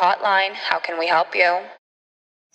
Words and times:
Hotline. 0.00 0.54
How 0.70 0.78
can 0.80 0.98
we 0.98 1.06
help 1.06 1.34
you? 1.34 1.52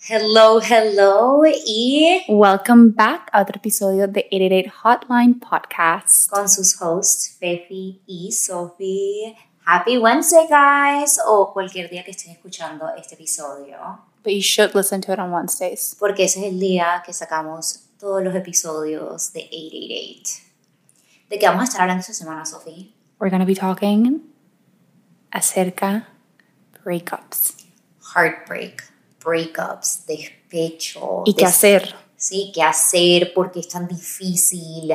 Hello, 0.08 0.60
hello 0.60 1.42
y 1.46 2.24
Welcome 2.28 2.92
back 2.92 3.28
a 3.32 3.42
otro 3.42 3.56
episodio 3.56 4.08
de 4.08 4.26
888 4.32 4.70
Hotline 4.82 5.34
Podcast. 5.40 6.28
con 6.30 6.48
sus 6.48 6.80
hosts 6.80 7.36
Fefi 7.38 8.02
y 8.06 8.32
Sophie. 8.32 9.36
Happy 9.64 9.96
Wednesday, 9.98 10.46
guys, 10.48 11.20
o 11.24 11.52
cualquier 11.52 11.88
día 11.88 12.02
que 12.04 12.10
estén 12.10 12.32
escuchando 12.32 12.88
este 12.96 13.14
episodio, 13.14 14.00
But 14.24 14.32
you 14.32 14.40
should 14.40 14.74
listen 14.74 15.00
to 15.02 15.12
it 15.12 15.18
on 15.20 15.32
Wednesdays. 15.32 15.96
porque 15.98 16.24
ese 16.24 16.40
es 16.40 16.46
el 16.52 16.58
día 16.60 17.02
que 17.06 17.12
sacamos 17.12 17.84
todos 17.98 18.22
los 18.24 18.34
episodios 18.34 19.32
de 19.32 19.42
888. 19.52 20.42
¿De 21.28 21.38
qué 21.38 21.46
vamos 21.46 21.62
a 21.62 21.64
estar 21.64 21.80
hablando 21.82 22.00
esta 22.00 22.12
semana, 22.12 22.44
Sophie? 22.44 22.92
We're 23.20 23.30
going 23.30 23.40
to 23.40 23.46
be 23.46 23.54
talking 23.54 24.32
acerca 25.30 26.08
breakups. 26.84 27.54
Heartbreak, 28.14 28.82
breakups, 29.24 30.06
despecho. 30.06 31.22
¿Y 31.24 31.34
qué 31.34 31.46
hacer? 31.46 31.94
Sí, 32.16 32.52
qué 32.54 32.62
hacer, 32.62 33.32
por 33.34 33.50
qué 33.50 33.60
es 33.60 33.68
tan 33.68 33.88
difícil, 33.88 34.92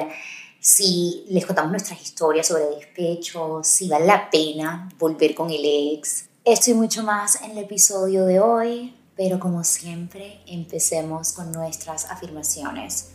si 0.59 1.25
les 1.29 1.45
contamos 1.45 1.71
nuestras 1.71 2.01
historias 2.01 2.47
sobre 2.47 2.65
despecho, 2.65 3.61
si 3.63 3.87
vale 3.87 4.05
la 4.05 4.29
pena 4.29 4.89
volver 4.97 5.35
con 5.35 5.49
el 5.49 5.61
ex. 5.63 6.25
Esto 6.43 6.71
y 6.71 6.73
mucho 6.73 7.03
más 7.03 7.41
en 7.41 7.51
el 7.51 7.59
episodio 7.59 8.25
de 8.25 8.39
hoy, 8.39 8.95
pero 9.15 9.39
como 9.39 9.63
siempre, 9.63 10.41
empecemos 10.45 11.33
con 11.33 11.51
nuestras 11.51 12.09
afirmaciones. 12.11 13.09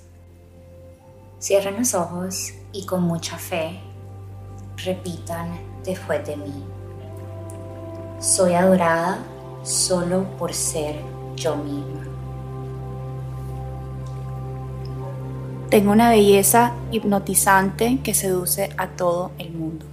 Cierren 1.40 1.78
los 1.78 1.94
ojos 1.94 2.52
y 2.72 2.86
con 2.86 3.02
mucha 3.02 3.38
fe 3.38 3.80
repitan 4.76 5.82
después 5.84 6.26
de 6.26 6.36
mí. 6.36 6.71
Soy 8.22 8.54
adorada 8.54 9.18
solo 9.64 10.24
por 10.38 10.54
ser 10.54 10.94
yo 11.34 11.56
misma. 11.56 12.06
Tengo 15.68 15.90
una 15.90 16.08
belleza 16.08 16.72
hipnotizante 16.92 17.98
que 18.04 18.14
seduce 18.14 18.72
a 18.78 18.86
todo 18.90 19.32
el 19.38 19.50
mundo. 19.50 19.86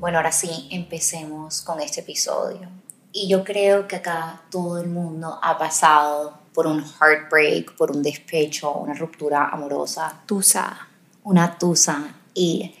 Bueno, 0.00 0.18
ahora 0.18 0.32
sí, 0.32 0.66
empecemos 0.72 1.60
con 1.60 1.80
este 1.80 2.00
episodio. 2.00 2.68
Y 3.12 3.28
yo 3.28 3.44
creo 3.44 3.86
que 3.86 3.94
acá 3.94 4.42
todo 4.50 4.78
el 4.80 4.88
mundo 4.88 5.38
ha 5.40 5.56
pasado 5.56 6.36
por 6.52 6.66
un 6.66 6.82
heartbreak, 6.82 7.76
por 7.76 7.92
un 7.92 8.02
despecho, 8.02 8.72
una 8.72 8.94
ruptura 8.94 9.50
amorosa, 9.50 10.22
Tusa. 10.26 10.88
una 11.22 11.56
tusa. 11.58 12.12
Y 12.34 12.74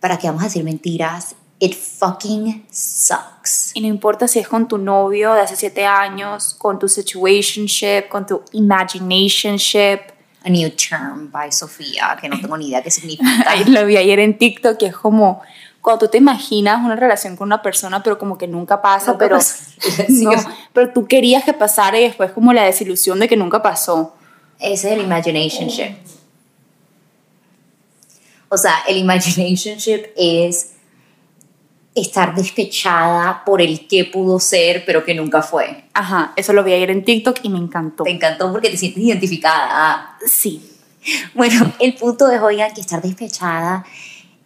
para 0.00 0.16
qué 0.16 0.28
vamos 0.28 0.40
a 0.40 0.46
decir 0.46 0.64
mentiras, 0.64 1.34
it 1.60 1.74
fucking 1.74 2.66
sucks. 2.70 3.72
Y 3.74 3.80
no 3.80 3.88
importa 3.88 4.28
si 4.28 4.38
es 4.38 4.48
con 4.48 4.68
tu 4.68 4.78
novio 4.78 5.34
de 5.34 5.40
hace 5.40 5.56
siete 5.56 5.84
años, 5.84 6.54
con 6.54 6.78
tu 6.78 6.88
situationship, 6.88 8.08
con 8.08 8.26
tu 8.26 8.42
imaginationship. 8.52 10.00
A 10.44 10.50
new 10.50 10.70
term 10.70 11.30
by 11.32 11.50
Sofía, 11.50 12.16
que 12.20 12.28
no 12.28 12.40
tengo 12.40 12.56
ni 12.56 12.68
idea 12.68 12.82
qué 12.82 12.90
significa. 12.90 13.24
Lo 13.66 13.84
vi 13.86 13.96
ayer 13.96 14.20
en 14.20 14.38
TikTok, 14.38 14.78
que 14.78 14.86
es 14.86 14.96
como 14.96 15.42
cuando 15.80 16.06
tú 16.06 16.12
te 16.12 16.18
imaginas 16.18 16.84
una 16.84 16.96
relación 16.96 17.36
con 17.36 17.46
una 17.46 17.62
persona, 17.62 18.02
pero 18.02 18.18
como 18.18 18.38
que 18.38 18.46
nunca 18.46 18.80
pasa, 18.80 19.12
Nunca 19.12 19.24
pero, 19.24 19.36
pasa. 19.36 19.56
No, 20.08 20.32
pero 20.72 20.92
tú 20.92 21.06
querías 21.06 21.44
que 21.44 21.52
pasara 21.52 21.98
y 21.98 22.04
después 22.04 22.30
como 22.32 22.52
la 22.52 22.64
desilusión 22.64 23.18
de 23.18 23.28
que 23.28 23.36
nunca 23.36 23.62
pasó. 23.62 24.14
Ese 24.60 24.88
es 24.92 24.98
el 24.98 25.04
imaginationship. 25.04 25.96
O 28.48 28.56
sea, 28.56 28.74
el 28.88 28.96
imaginationship 28.96 30.06
es 30.16 30.72
estar 32.00 32.34
despechada 32.34 33.42
por 33.44 33.60
el 33.60 33.86
que 33.86 34.04
pudo 34.04 34.40
ser, 34.40 34.84
pero 34.84 35.04
que 35.04 35.14
nunca 35.14 35.42
fue. 35.42 35.84
Ajá, 35.94 36.32
eso 36.36 36.52
lo 36.52 36.64
vi 36.64 36.72
ayer 36.72 36.90
en 36.90 37.04
TikTok 37.04 37.40
y 37.42 37.48
me 37.48 37.58
encantó. 37.58 38.04
Te 38.04 38.10
encantó 38.10 38.52
porque 38.52 38.70
te 38.70 38.76
sientes 38.76 39.02
identificada. 39.02 40.16
Sí, 40.26 40.62
Bueno, 41.34 41.72
el 41.78 41.94
punto 41.94 42.30
es, 42.30 42.40
oigan, 42.40 42.72
que 42.74 42.80
estar 42.80 43.00
despechada 43.02 43.84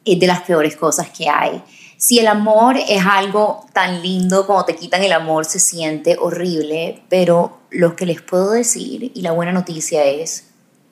es 0.05 0.19
de 0.19 0.27
las 0.27 0.43
peores 0.43 0.77
cosas 0.77 1.11
que 1.11 1.29
hay. 1.29 1.63
Si 1.97 2.19
el 2.19 2.27
amor 2.27 2.77
es 2.77 3.05
algo 3.07 3.67
tan 3.73 4.03
lindo, 4.03 4.47
como 4.47 4.65
te 4.65 4.75
quitan 4.75 5.03
el 5.05 5.13
amor, 5.13 5.45
se 5.45 5.61
siente 5.61 6.17
horrible, 6.19 7.03
pero 7.09 7.61
lo 7.71 7.95
que 7.95 8.07
les 8.07 8.21
puedo 8.21 8.51
decir, 8.51 9.13
y 9.15 9.23
la 9.23 9.33
buena 9.33 9.53
noticia 9.53 10.05
es, 10.05 10.49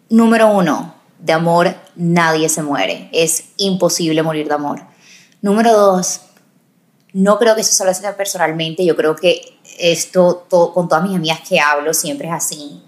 número 0.09 0.49
uno, 0.49 0.95
de 1.19 1.33
amor 1.33 1.75
nadie 1.97 2.49
se 2.49 2.63
muere. 2.63 3.09
Es 3.13 3.45
imposible 3.57 4.23
morir 4.23 4.47
de 4.49 4.55
amor. 4.55 4.83
Número 5.43 5.73
dos, 5.73 6.21
no 7.12 7.38
creo 7.38 7.54
que 7.54 7.60
eso 7.62 7.72
solo 7.72 7.93
sea 7.94 8.16
personalmente, 8.16 8.84
yo 8.84 8.97
creo 8.97 9.16
que 9.16 9.59
esto 9.78 10.47
to- 10.48 10.72
con 10.72 10.88
todas 10.88 11.04
mis 11.04 11.16
amigas 11.16 11.41
que 11.48 11.60
hablo 11.60 11.93
siempre 11.94 12.28
es 12.28 12.34
así. 12.34 12.82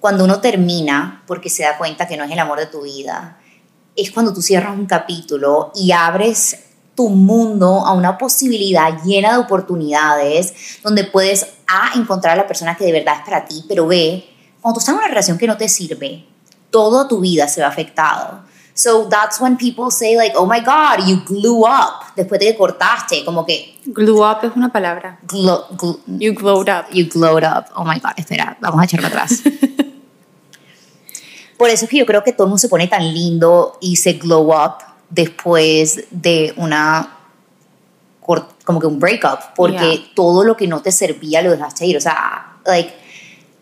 Cuando 0.00 0.24
uno 0.24 0.40
termina, 0.40 1.22
porque 1.26 1.50
se 1.50 1.62
da 1.64 1.76
cuenta 1.78 2.06
que 2.06 2.16
no 2.16 2.24
es 2.24 2.30
el 2.30 2.38
amor 2.38 2.58
de 2.58 2.66
tu 2.66 2.82
vida, 2.82 3.38
es 3.96 4.10
cuando 4.10 4.32
tú 4.32 4.42
cierras 4.42 4.76
un 4.76 4.86
capítulo 4.86 5.72
y 5.74 5.92
abres 5.92 6.58
tu 6.94 7.08
mundo 7.08 7.84
a 7.86 7.92
una 7.92 8.16
posibilidad 8.16 9.02
llena 9.04 9.32
de 9.32 9.38
oportunidades, 9.38 10.78
donde 10.82 11.04
puedes 11.04 11.46
A, 11.66 11.92
encontrar 11.98 12.34
a 12.34 12.42
la 12.42 12.46
persona 12.46 12.76
que 12.76 12.84
de 12.84 12.92
verdad 12.92 13.16
es 13.18 13.24
para 13.24 13.44
ti, 13.44 13.64
pero 13.68 13.86
B, 13.86 14.24
cuando 14.62 14.74
tú 14.76 14.80
estás 14.80 14.94
en 14.94 14.98
una 15.00 15.08
relación 15.08 15.36
que 15.38 15.46
no 15.46 15.56
te 15.56 15.68
sirve, 15.68 16.24
toda 16.70 17.06
tu 17.08 17.20
vida 17.20 17.48
se 17.48 17.60
ve 17.60 17.66
afectado. 17.66 18.44
So 18.78 19.08
that's 19.08 19.40
when 19.40 19.56
people 19.56 19.90
say 19.90 20.18
like, 20.18 20.34
oh 20.36 20.44
my 20.44 20.60
God, 20.60 21.08
you 21.08 21.22
glue 21.24 21.64
up, 21.64 22.14
después 22.14 22.38
de 22.38 22.52
que 22.52 22.56
cortaste, 22.58 23.24
como 23.24 23.46
que 23.46 23.78
glue 23.86 24.22
up 24.22 24.44
es 24.44 24.52
una 24.54 24.70
palabra. 24.70 25.18
glow, 25.26 25.64
gl- 25.78 25.98
You 26.18 26.34
glowed 26.34 26.68
up. 26.68 26.84
you 26.92 27.06
glowed 27.08 27.42
up. 27.42 27.68
Oh 27.74 27.84
my 27.84 27.98
God, 27.98 28.12
espera, 28.18 28.54
vamos 28.60 28.82
a 28.82 28.84
echarlo 28.84 29.06
atrás. 29.08 29.40
Por 31.56 31.70
eso 31.70 31.86
es 31.86 31.90
que 31.90 31.96
yo 31.98 32.04
creo 32.04 32.22
que 32.22 32.32
todo 32.32 32.44
el 32.44 32.48
mundo 32.50 32.58
se 32.58 32.68
pone 32.68 32.86
tan 32.86 33.02
lindo 33.14 33.78
y 33.80 33.96
se 33.96 34.12
glow 34.14 34.52
up 34.52 34.74
después 35.08 36.04
de 36.10 36.52
una 36.58 37.12
como 38.64 38.80
que 38.80 38.86
un 38.88 38.98
breakup, 38.98 39.54
porque 39.54 39.96
Yeah. 39.96 40.10
todo 40.14 40.42
lo 40.44 40.56
que 40.56 40.66
no 40.66 40.82
te 40.82 40.90
servía 40.92 41.40
lo 41.42 41.52
dejaste 41.52 41.86
ir. 41.86 41.96
O 41.96 42.00
sea, 42.00 42.56
like, 42.66 42.92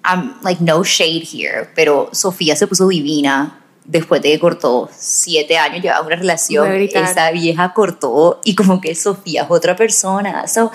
I'm 0.04 0.34
like 0.42 0.60
no 0.64 0.82
shade 0.82 1.22
here, 1.24 1.68
pero 1.76 2.08
Sofía 2.12 2.56
se 2.56 2.66
puso 2.66 2.88
divina 2.88 3.60
después 3.84 4.22
de 4.22 4.30
que 4.30 4.38
cortó 4.38 4.88
siete 4.96 5.58
años, 5.58 5.82
llevaba 5.82 6.06
una 6.06 6.16
relación. 6.16 6.70
Esa 6.72 7.30
vieja 7.30 7.72
cortó 7.72 8.40
y 8.44 8.54
como 8.54 8.80
que 8.80 8.94
Sofía 8.94 9.42
es 9.42 9.50
otra 9.50 9.76
persona. 9.76 10.46
So, 10.48 10.70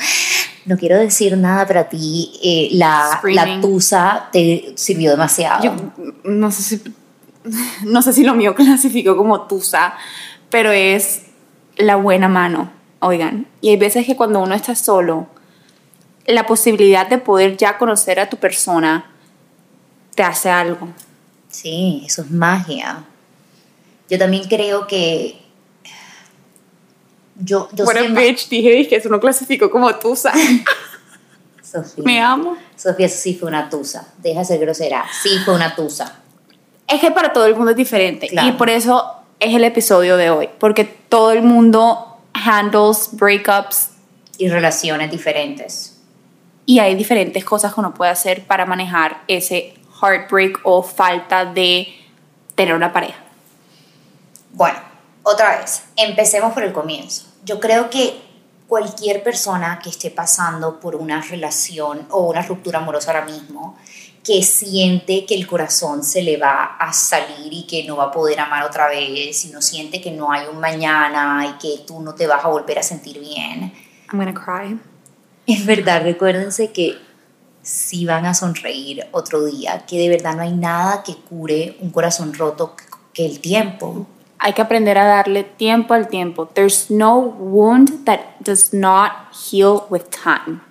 no 0.66 0.78
quiero 0.78 0.98
decir 0.98 1.38
nada 1.38 1.66
para 1.68 1.90
ti. 1.90 2.32
eh, 2.44 2.70
la, 2.74 3.22
tusa 3.62 4.30
te 4.32 4.74
sirvió 4.76 5.12
demasiado. 5.12 5.64
Yo 5.64 5.74
no 6.24 6.52
sé 6.52 6.64
si 6.64 6.82
no 7.86 8.02
sé 8.02 8.14
si 8.14 8.24
lo 8.24 8.36
mío 8.36 8.56
clasificó 8.56 9.16
como 9.16 9.42
tusa, 9.48 9.94
pero 10.50 10.72
es 10.72 11.24
la 11.78 11.96
buena 11.96 12.28
mano, 12.28 12.72
oigan. 13.00 13.48
Y 13.62 13.70
hay 13.70 13.78
veces 13.78 14.06
que 14.06 14.16
cuando 14.16 14.42
uno 14.42 14.56
está 14.56 14.76
solo, 14.76 15.28
la 16.26 16.46
posibilidad 16.46 17.08
de 17.08 17.18
poder 17.18 17.58
ya 17.58 17.78
conocer 17.78 18.20
a 18.20 18.30
tu 18.30 18.38
persona 18.38 19.12
te 20.16 20.24
hace 20.24 20.50
algo. 20.50 20.90
Sí, 21.50 22.04
eso 22.06 22.22
es 22.22 22.32
magia. 22.32 23.04
Yo 24.10 24.18
también 24.18 24.44
creo 24.48 24.88
que 24.88 25.40
yo, 27.42 27.70
yo 27.74 27.86
ma- 27.86 28.20
bitch, 28.22 28.50
dije 28.50 28.88
que 28.88 28.96
eso 28.98 29.10
no 29.10 29.20
clasificó 29.20 29.70
como 29.72 29.94
tusa. 29.96 30.34
Sofía. 31.64 32.04
Me 32.04 32.20
amo. 32.22 32.58
Sofía 32.76 33.08
sí 33.08 33.36
fue 33.36 33.48
una 33.48 33.70
tusa. 33.70 34.08
Deja 34.18 34.40
de 34.40 34.46
ser 34.46 34.60
grosera. 34.60 35.06
Sí 35.22 35.30
fue 35.46 35.54
una 35.56 35.76
tusa. 35.76 36.16
Es 36.88 37.00
que 37.00 37.12
para 37.12 37.32
todo 37.32 37.46
el 37.46 37.56
mundo 37.56 37.72
es 37.72 37.78
diferente. 37.78 38.28
Claro. 38.28 38.48
Y 38.48 38.52
por 38.54 38.70
eso 38.70 39.06
es 39.40 39.54
el 39.54 39.64
episodio 39.64 40.18
de 40.18 40.32
hoy. 40.32 40.50
Porque 40.60 40.84
todo 40.86 41.32
el 41.32 41.44
mundo 41.44 42.18
handles 42.34 43.10
breakups 43.14 43.90
Y 44.38 44.50
relaciones 44.50 45.12
diferentes. 45.12 45.96
y 46.66 46.80
hay 46.80 46.96
diferentes 46.96 47.44
cosas 47.46 47.74
que 47.74 47.80
uno 47.80 47.94
puede 47.94 48.12
hacer 48.12 48.46
para 48.46 48.66
manejar 48.66 49.22
ese 49.28 49.74
heartbreak 50.02 50.60
o 50.64 50.84
falta 50.84 51.46
de 51.46 51.88
tener 52.56 52.74
una 52.74 52.92
pareja. 52.92 53.20
Bueno, 54.52 54.80
otra 55.24 55.60
vez, 55.60 55.84
empecemos 55.96 56.54
por 56.54 56.64
el 56.64 56.74
comienzo. 56.74 57.26
Yo 57.44 57.60
creo 57.60 57.90
que 57.90 58.22
cualquier 58.68 59.24
persona 59.24 59.80
que 59.84 59.90
esté 59.90 60.12
pasando 60.12 60.80
por 60.80 60.96
una 60.96 61.22
relación 61.22 62.08
o 62.12 62.30
una 62.30 62.42
ruptura 62.44 62.80
amorosa 62.80 63.12
ahora 63.12 63.26
mismo, 63.26 63.78
que 64.24 64.44
siente 64.44 65.26
que 65.26 65.34
el 65.34 65.48
corazón 65.48 66.04
se 66.04 66.22
le 66.22 66.38
va 66.38 66.76
a 66.78 66.94
salir 66.94 67.52
y 67.52 67.66
que 67.66 67.84
no 67.86 67.98
va 67.98 68.06
a 68.06 68.12
poder 68.12 68.40
amar 68.40 68.64
otra 68.64 68.88
vez, 68.88 69.46
y 69.46 69.50
no 69.50 69.62
siente 69.62 70.02
que 70.02 70.12
no 70.12 70.32
hay 70.32 70.46
un 70.48 70.60
mañana 70.60 71.48
y 71.48 71.58
que 71.58 71.84
tú 71.86 72.00
no 72.02 72.14
te 72.14 72.28
vas 72.28 72.46
a 72.46 72.50
volver 72.50 72.78
a 72.78 72.84
sentir 72.84 73.20
bien, 73.20 73.74
I'm 74.12 74.20
gonna 74.20 74.34
cry. 74.34 74.80
es 75.48 75.66
verdad, 75.66 76.04
recuérdense 76.04 76.72
que 76.72 76.96
si 77.70 78.04
van 78.04 78.26
a 78.26 78.34
sonreír 78.34 79.06
otro 79.12 79.46
día, 79.46 79.86
que 79.86 80.00
de 80.00 80.10
verdad 80.10 80.36
no 80.36 80.42
hay 80.42 80.54
nada 80.54 81.04
que 81.04 81.16
cure 81.16 81.78
un 81.82 81.92
corazón 81.92 82.34
roto 82.34 82.76
que 83.14 83.24
el 83.28 83.40
tiempo. 83.40 84.08
Hay 84.40 84.54
que 84.54 84.64
aprender 84.64 84.98
a 84.98 85.06
darle 85.06 85.44
tiempo 85.44 85.94
al 85.94 86.08
tiempo. 86.08 86.48
There's 86.48 86.90
no 86.90 87.20
wound 87.20 88.06
that 88.06 88.22
does 88.40 88.74
not 88.74 89.12
heal 89.32 89.84
with 89.92 90.06
time. 90.10 90.62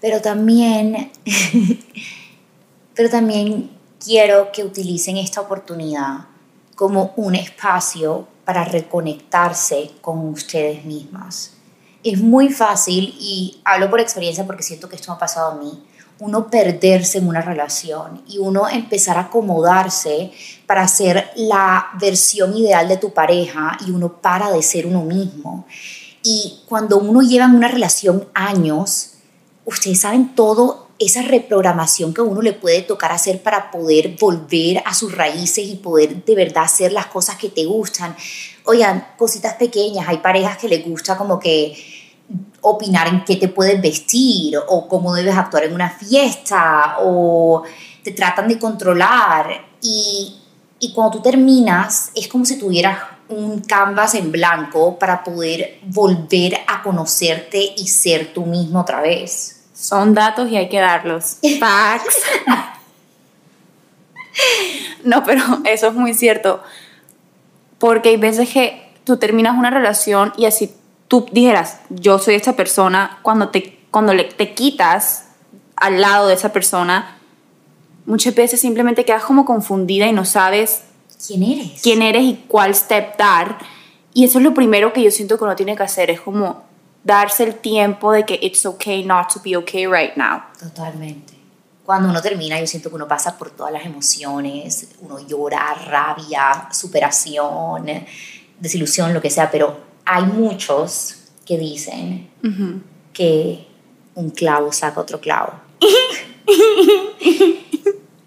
Pero 0.00 0.22
también, 0.22 1.12
pero 2.94 3.10
también 3.10 3.70
quiero 4.02 4.50
que 4.50 4.64
utilicen 4.64 5.18
esta 5.18 5.42
oportunidad 5.42 6.24
como 6.74 7.12
un 7.16 7.34
espacio 7.34 8.26
para 8.46 8.64
reconectarse 8.64 9.90
con 10.00 10.30
ustedes 10.30 10.86
mismas. 10.86 11.51
Es 12.04 12.20
muy 12.20 12.48
fácil, 12.48 13.14
y 13.18 13.60
hablo 13.64 13.88
por 13.88 14.00
experiencia 14.00 14.46
porque 14.46 14.62
siento 14.62 14.88
que 14.88 14.96
esto 14.96 15.12
me 15.12 15.16
ha 15.16 15.20
pasado 15.20 15.52
a 15.52 15.54
mí, 15.56 15.82
uno 16.18 16.48
perderse 16.48 17.18
en 17.18 17.28
una 17.28 17.40
relación 17.40 18.22
y 18.28 18.38
uno 18.38 18.68
empezar 18.68 19.16
a 19.16 19.22
acomodarse 19.22 20.30
para 20.66 20.86
ser 20.86 21.30
la 21.36 21.90
versión 22.00 22.56
ideal 22.56 22.88
de 22.88 22.96
tu 22.96 23.12
pareja 23.12 23.76
y 23.86 23.90
uno 23.90 24.20
para 24.20 24.50
de 24.50 24.62
ser 24.62 24.86
uno 24.86 25.02
mismo. 25.02 25.66
Y 26.22 26.60
cuando 26.68 26.98
uno 26.98 27.22
lleva 27.22 27.46
en 27.46 27.56
una 27.56 27.68
relación 27.68 28.28
años, 28.34 29.14
ustedes 29.64 30.00
saben 30.00 30.34
todo 30.34 30.88
esa 31.00 31.22
reprogramación 31.22 32.14
que 32.14 32.20
uno 32.20 32.40
le 32.40 32.52
puede 32.52 32.82
tocar 32.82 33.10
hacer 33.10 33.42
para 33.42 33.72
poder 33.72 34.16
volver 34.20 34.82
a 34.86 34.94
sus 34.94 35.16
raíces 35.16 35.66
y 35.66 35.74
poder 35.74 36.24
de 36.24 36.34
verdad 36.36 36.64
hacer 36.64 36.92
las 36.92 37.06
cosas 37.06 37.36
que 37.36 37.48
te 37.48 37.64
gustan. 37.64 38.14
Oigan, 38.64 39.06
cositas 39.16 39.54
pequeñas, 39.54 40.08
hay 40.08 40.18
parejas 40.18 40.56
que 40.56 40.68
les 40.68 40.84
gusta 40.84 41.16
como 41.16 41.38
que 41.38 41.76
opinar 42.60 43.08
en 43.08 43.24
qué 43.24 43.36
te 43.36 43.48
puedes 43.48 43.80
vestir 43.80 44.56
o 44.68 44.88
cómo 44.88 45.14
debes 45.14 45.36
actuar 45.36 45.64
en 45.64 45.74
una 45.74 45.90
fiesta 45.90 46.96
o 47.00 47.62
te 48.02 48.12
tratan 48.12 48.48
de 48.48 48.58
controlar 48.58 49.66
y, 49.80 50.36
y 50.78 50.92
cuando 50.92 51.18
tú 51.18 51.22
terminas 51.22 52.10
es 52.14 52.28
como 52.28 52.44
si 52.44 52.58
tuvieras 52.58 52.98
un 53.28 53.62
canvas 53.62 54.14
en 54.14 54.30
blanco 54.30 54.98
para 54.98 55.24
poder 55.24 55.80
volver 55.84 56.58
a 56.66 56.82
conocerte 56.82 57.74
y 57.76 57.88
ser 57.88 58.32
tú 58.32 58.46
mismo 58.46 58.80
otra 58.80 59.00
vez. 59.00 59.64
Son 59.74 60.14
datos 60.14 60.50
y 60.50 60.56
hay 60.56 60.68
que 60.68 60.78
darlos. 60.78 61.38
Facts. 61.58 62.22
no, 65.04 65.24
pero 65.24 65.42
eso 65.64 65.88
es 65.88 65.94
muy 65.94 66.14
cierto. 66.14 66.62
Porque 67.82 68.10
hay 68.10 68.16
veces 68.16 68.48
que 68.48 68.80
tú 69.02 69.16
terminas 69.16 69.58
una 69.58 69.68
relación 69.68 70.32
y 70.36 70.44
así 70.44 70.70
tú 71.08 71.26
dijeras, 71.32 71.80
yo 71.90 72.20
soy 72.20 72.36
esta 72.36 72.54
persona, 72.54 73.18
cuando 73.22 73.48
te, 73.48 73.76
cuando 73.90 74.14
le, 74.14 74.22
te 74.22 74.54
quitas 74.54 75.30
al 75.74 76.00
lado 76.00 76.28
de 76.28 76.34
esa 76.34 76.52
persona, 76.52 77.18
muchas 78.06 78.36
veces 78.36 78.60
simplemente 78.60 79.04
quedas 79.04 79.24
como 79.24 79.44
confundida 79.44 80.06
y 80.06 80.12
no 80.12 80.24
sabes 80.24 80.82
quién 81.26 81.42
eres. 81.42 81.82
Quién 81.82 82.02
eres 82.02 82.22
y 82.22 82.44
cuál 82.46 82.72
step 82.72 83.18
dar. 83.18 83.58
Y 84.14 84.26
eso 84.26 84.38
es 84.38 84.44
lo 84.44 84.54
primero 84.54 84.92
que 84.92 85.02
yo 85.02 85.10
siento 85.10 85.36
que 85.36 85.42
uno 85.42 85.56
tiene 85.56 85.74
que 85.74 85.82
hacer, 85.82 86.08
es 86.08 86.20
como 86.20 86.62
darse 87.02 87.42
el 87.42 87.56
tiempo 87.56 88.12
de 88.12 88.24
que 88.24 88.38
it's 88.40 88.64
okay 88.64 89.04
not 89.04 89.26
to 89.34 89.40
be 89.44 89.56
okay 89.56 89.88
right 89.88 90.14
now. 90.14 90.40
Totalmente. 90.56 91.34
Cuando 91.84 92.08
uno 92.08 92.22
termina, 92.22 92.60
yo 92.60 92.66
siento 92.66 92.88
que 92.88 92.94
uno 92.94 93.08
pasa 93.08 93.36
por 93.36 93.50
todas 93.50 93.72
las 93.72 93.84
emociones, 93.84 94.88
uno 95.00 95.18
llora, 95.18 95.74
rabia, 95.74 96.68
superación, 96.72 97.86
desilusión, 98.58 99.12
lo 99.12 99.20
que 99.20 99.30
sea, 99.30 99.50
pero 99.50 99.76
hay 100.04 100.24
muchos 100.24 101.16
que 101.44 101.58
dicen 101.58 102.30
que 103.12 103.66
un 104.14 104.30
clavo 104.30 104.72
saca 104.72 105.00
otro 105.00 105.20
clavo. 105.20 105.54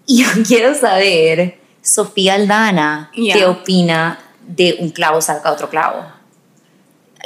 y 0.06 0.22
yo 0.22 0.28
quiero 0.46 0.74
saber, 0.74 1.58
Sofía 1.80 2.34
Aldana, 2.34 3.10
¿qué 3.14 3.46
opina 3.46 4.18
de 4.46 4.76
un 4.80 4.90
clavo 4.90 5.20
saca 5.20 5.50
otro 5.50 5.70
clavo? 5.70 6.04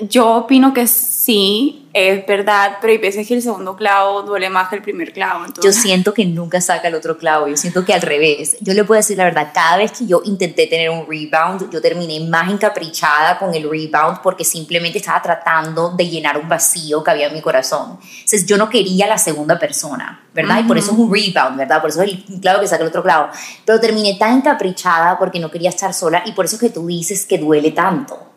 Yo 0.03 0.37
opino 0.37 0.73
que 0.73 0.87
sí, 0.87 1.80
es 1.93 2.25
verdad, 2.25 2.79
pero 2.81 2.93
hay 2.93 2.99
veces 2.99 3.27
que 3.27 3.35
el 3.35 3.43
segundo 3.43 3.75
clavo 3.75 4.23
duele 4.23 4.49
más 4.49 4.69
que 4.69 4.77
el 4.77 4.83
primer 4.83 5.13
clavo. 5.13 5.45
Yo 5.61 5.73
siento 5.73 6.15
que 6.15 6.25
nunca 6.25 6.61
saca 6.61 6.87
el 6.87 6.95
otro 6.95 7.19
clavo, 7.19 7.49
yo 7.49 7.57
siento 7.57 7.85
que 7.85 7.93
al 7.93 8.03
revés. 8.03 8.57
Yo 8.61 8.75
le 8.75 8.85
puedo 8.85 8.99
decir 8.99 9.17
la 9.19 9.25
verdad, 9.25 9.51
cada 9.53 9.79
vez 9.79 9.93
que 9.93 10.07
yo 10.07 10.23
intenté 10.25 10.69
tener 10.69 10.89
un 10.91 11.05
rebound, 11.09 11.69
yo 11.71 11.81
terminé 11.81 12.21
más 12.21 12.51
encaprichada 12.51 13.39
con 13.39 13.55
el 13.55 13.69
rebound 13.69 14.21
porque 14.23 14.45
simplemente 14.45 14.99
estaba 14.99 15.21
tratando 15.21 15.91
de 15.91 16.09
llenar 16.09 16.39
un 16.39 16.49
vacío 16.49 17.03
que 17.03 17.11
había 17.11 17.27
en 17.27 17.35
mi 17.35 17.43
corazón. 17.43 17.99
Entonces 18.03 18.47
yo 18.47 18.57
no 18.57 18.69
quería 18.69 19.09
la 19.09 19.19
segunda 19.19 19.59
persona, 19.59 20.27
¿verdad? 20.33 20.61
Y 20.61 20.65
por 20.65 20.79
eso 20.79 20.93
es 20.93 20.99
un 20.99 21.13
rebound, 21.13 21.57
¿verdad? 21.57 21.81
Por 21.81 21.91
eso 21.91 22.03
es 22.03 22.13
el 22.13 22.41
clavo 22.41 22.61
que 22.61 22.69
saca 22.69 22.83
el 22.83 22.89
otro 22.89 23.03
clavo. 23.03 23.31
Pero 23.65 23.81
terminé 23.81 24.15
tan 24.15 24.39
encaprichada 24.39 25.19
porque 25.19 25.41
no 25.41 25.51
quería 25.51 25.71
estar 25.71 25.93
sola 25.93 26.23
y 26.25 26.33
por 26.33 26.45
eso 26.45 26.55
es 26.55 26.61
que 26.61 26.71
tú 26.71 26.87
dices 26.87 27.27
que 27.27 27.39
duele 27.39 27.73
tanto 27.73 28.31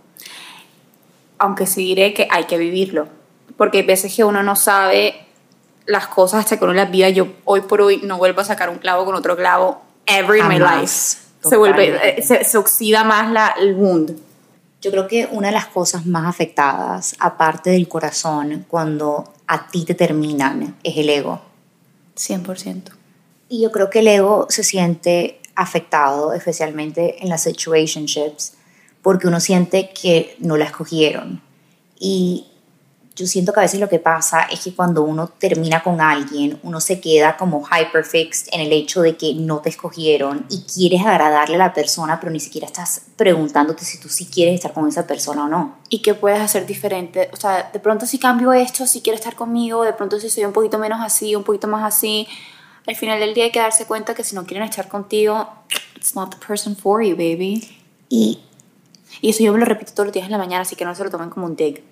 aunque 1.40 1.68
sí 1.68 1.84
diré 1.84 2.14
que 2.14 2.26
hay 2.32 2.46
que 2.46 2.58
vivirlo, 2.58 3.10
porque 3.58 3.80
hay 3.80 3.86
veces 3.86 4.16
que 4.16 4.24
uno 4.24 4.44
no 4.44 4.56
sabe 4.56 5.26
las 5.86 6.08
cosas 6.08 6.42
hasta 6.42 6.58
que 6.58 6.64
uno 6.64 6.74
las 6.74 6.90
vive. 6.90 7.14
Yo 7.14 7.28
hoy 7.46 7.62
por 7.62 7.82
hoy 7.82 8.02
no 8.04 8.18
vuelvo 8.18 8.42
a 8.42 8.46
sacar 8.46 8.70
un 8.70 8.78
clavo 8.78 9.06
con 9.06 9.16
otro 9.16 9.36
clavo 9.36 9.82
ever 10.06 10.38
in 10.38 10.48
my 10.48 10.60
life. 10.60 11.18
Se, 11.48 11.58
vuelve, 11.58 12.20
eh, 12.20 12.24
se, 12.24 12.58
oxida 12.58 13.04
más 13.04 13.32
la, 13.32 13.54
el 13.60 13.74
wound. 13.76 14.18
Yo 14.82 14.92
creo 14.92 15.08
que 15.08 15.28
una 15.32 15.48
de 15.48 15.54
las 15.54 15.68
cosas 15.68 16.06
más 16.06 16.26
afectadas, 16.26 17.16
aparte 17.20 17.70
del 17.70 17.88
corazón, 17.88 18.66
cuando 18.68 19.34
a 19.48 19.70
ti 19.70 19.86
te 19.86 19.94
terminan, 19.94 20.76
es 20.84 20.98
el 20.98 21.10
ego. 21.10 21.42
100%. 22.16 22.84
Y 23.50 23.62
yo 23.62 23.72
creo 23.72 23.90
que 23.90 24.00
el 24.00 24.08
ego 24.08 24.48
se 24.50 24.64
siente 24.64 25.40
afectado, 25.56 26.34
especialmente 26.34 27.24
en 27.24 27.30
las 27.30 27.44
situationships, 27.44 28.54
porque 29.02 29.28
uno 29.28 29.40
siente 29.40 29.92
que 29.92 30.36
no 30.40 30.58
la 30.58 30.66
escogieron. 30.66 31.42
Y 32.00 32.48
yo 33.16 33.28
siento 33.28 33.54
que 33.54 33.60
a 33.60 33.64
veces 33.64 33.80
lo 33.80 33.90
que 33.90 34.00
pasa 34.00 34.44
es 34.44 34.62
que 34.62 34.74
cuando 34.74 35.04
uno 35.04 35.28
termina 35.28 35.84
con 35.84 36.02
alguien, 36.02 36.60
uno 36.64 36.80
se 36.80 37.00
queda 37.00 37.38
como 37.38 37.64
hyperfixed 37.64 38.48
en 38.52 38.62
el 38.62 38.72
hecho 38.72 39.02
de 39.02 39.16
que 39.16 39.36
no 39.36 39.60
te 39.60 39.70
escogieron 39.70 40.46
y 40.50 40.64
quieres 40.64 41.06
agradarle 41.06 41.56
a 41.56 41.60
la 41.60 41.74
persona, 41.74 42.20
pero 42.20 42.32
ni 42.32 42.40
siquiera 42.40 42.66
estás 42.66 43.02
preguntándote 43.16 43.86
si 43.86 44.00
tú 44.00 44.10
sí 44.10 44.26
quieres 44.26 44.56
estar 44.56 44.74
con 44.74 44.88
esa 44.88 45.06
persona 45.06 45.46
o 45.46 45.48
no. 45.48 45.78
¿Y 45.90 46.02
qué 46.02 46.16
puedes 46.16 46.42
hacer 46.42 46.66
diferente? 46.66 47.30
O 47.34 47.38
sea, 47.38 47.70
de 47.72 47.80
pronto 47.80 48.08
si 48.08 48.18
cambio 48.18 48.52
esto, 48.52 48.88
si 48.88 49.02
quiero 49.02 49.18
estar 49.18 49.36
conmigo, 49.36 49.84
de 49.84 49.94
pronto 49.94 50.20
si 50.20 50.30
soy 50.30 50.46
un 50.46 50.54
poquito 50.54 50.80
menos 50.80 51.00
así, 51.02 51.36
un 51.36 51.44
poquito 51.44 51.68
más 51.68 51.84
así. 51.84 52.28
Al 52.88 52.96
final 52.96 53.20
del 53.20 53.34
día 53.34 53.46
hay 53.46 53.52
que 53.52 53.60
darse 53.60 53.86
cuenta 53.86 54.16
que 54.16 54.24
si 54.24 54.36
no 54.36 54.46
quieren 54.46 54.68
estar 54.68 54.88
contigo, 54.88 55.48
it's 55.96 56.16
not 56.16 56.34
the 56.34 56.46
person 56.46 56.76
for 56.76 57.04
you, 57.04 57.16
baby. 57.16 57.80
Y 58.10 58.40
y 59.22 59.30
eso 59.30 59.44
yo 59.44 59.54
me 59.54 59.60
lo 59.60 59.66
repito 59.66 59.94
todos 59.94 60.08
los 60.08 60.14
días 60.14 60.26
en 60.26 60.32
la 60.32 60.38
mañana, 60.38 60.62
así 60.62 60.76
que 60.76 60.86
no 60.86 60.94
se 60.96 61.04
lo 61.04 61.10
tomen 61.10 61.30
como 61.30 61.46
un 61.46 61.56
dig. 61.56 61.84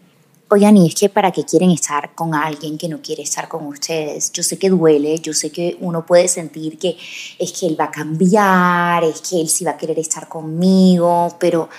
Oigan, 0.54 0.76
y 0.76 0.86
es 0.86 0.96
que 0.96 1.08
para 1.08 1.32
qué 1.32 1.46
quieren 1.46 1.72
estar 1.72 2.14
con 2.14 2.36
alguien 2.36 2.78
que 2.78 2.90
no 2.90 3.02
quiere 3.02 3.24
estar 3.24 3.48
con 3.48 3.66
ustedes. 3.68 4.34
Yo 4.34 4.44
sé 4.44 4.60
que 4.60 4.70
duele, 4.70 5.18
yo 5.20 5.34
sé 5.34 5.50
que 5.50 5.78
uno 5.80 6.06
puede 6.06 6.28
sentir 6.28 6.78
que 6.78 6.98
es 7.40 7.54
que 7.54 7.68
él 7.68 7.80
va 7.80 7.86
a 7.86 7.92
cambiar, 7.92 9.02
es 9.06 9.22
que 9.22 9.40
él 9.40 9.48
sí 9.48 9.64
va 9.64 9.72
a 9.72 9.78
querer 9.78 9.98
estar 9.98 10.28
conmigo, 10.28 11.38
pero 11.40 11.70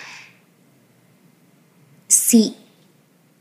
si 2.09 2.57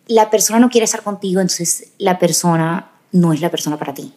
la 0.07 0.29
persona 0.29 0.59
no 0.59 0.69
quiere 0.69 0.83
estar 0.83 1.01
contigo, 1.01 1.39
entonces 1.39 1.93
la 1.97 2.19
persona 2.19 2.91
no 3.13 3.31
es 3.31 3.39
la 3.39 3.49
persona 3.49 3.77
para 3.77 3.93
ti. 3.93 4.13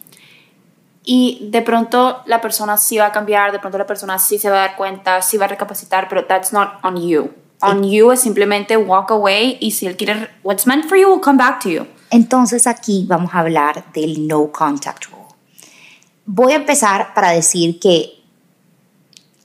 Y 1.05 1.47
de 1.49 1.61
pronto 1.61 2.23
la 2.25 2.41
persona 2.41 2.75
sí 2.75 2.97
va 2.97 3.05
a 3.05 3.11
cambiar, 3.13 3.53
de 3.53 3.59
pronto 3.59 3.77
la 3.77 3.87
persona 3.87 4.19
sí 4.19 4.37
se 4.37 4.49
va 4.49 4.57
a 4.57 4.67
dar 4.67 4.75
cuenta, 4.75 5.21
sí 5.21 5.37
va 5.37 5.45
a 5.45 5.47
recapacitar, 5.47 6.09
pero 6.09 6.25
that's 6.25 6.51
not 6.51 6.73
on 6.83 6.97
you 6.97 7.44
on 7.61 7.83
you 7.83 8.11
es 8.11 8.21
simplemente 8.21 8.77
walk 8.77 9.11
away 9.11 9.57
y 9.59 9.71
si 9.71 9.87
él 9.87 9.95
quiere 9.95 10.29
what's 10.43 10.67
meant 10.67 10.85
for 10.85 10.97
you 10.97 11.09
will 11.09 11.21
come 11.21 11.37
back 11.37 11.61
to 11.61 11.69
you. 11.69 11.87
Entonces 12.09 12.67
aquí 12.67 13.05
vamos 13.07 13.33
a 13.33 13.39
hablar 13.39 13.91
del 13.93 14.27
no 14.27 14.51
contact 14.51 15.05
rule. 15.05 15.25
Voy 16.25 16.53
a 16.53 16.55
empezar 16.55 17.13
para 17.13 17.31
decir 17.31 17.79
que 17.79 18.23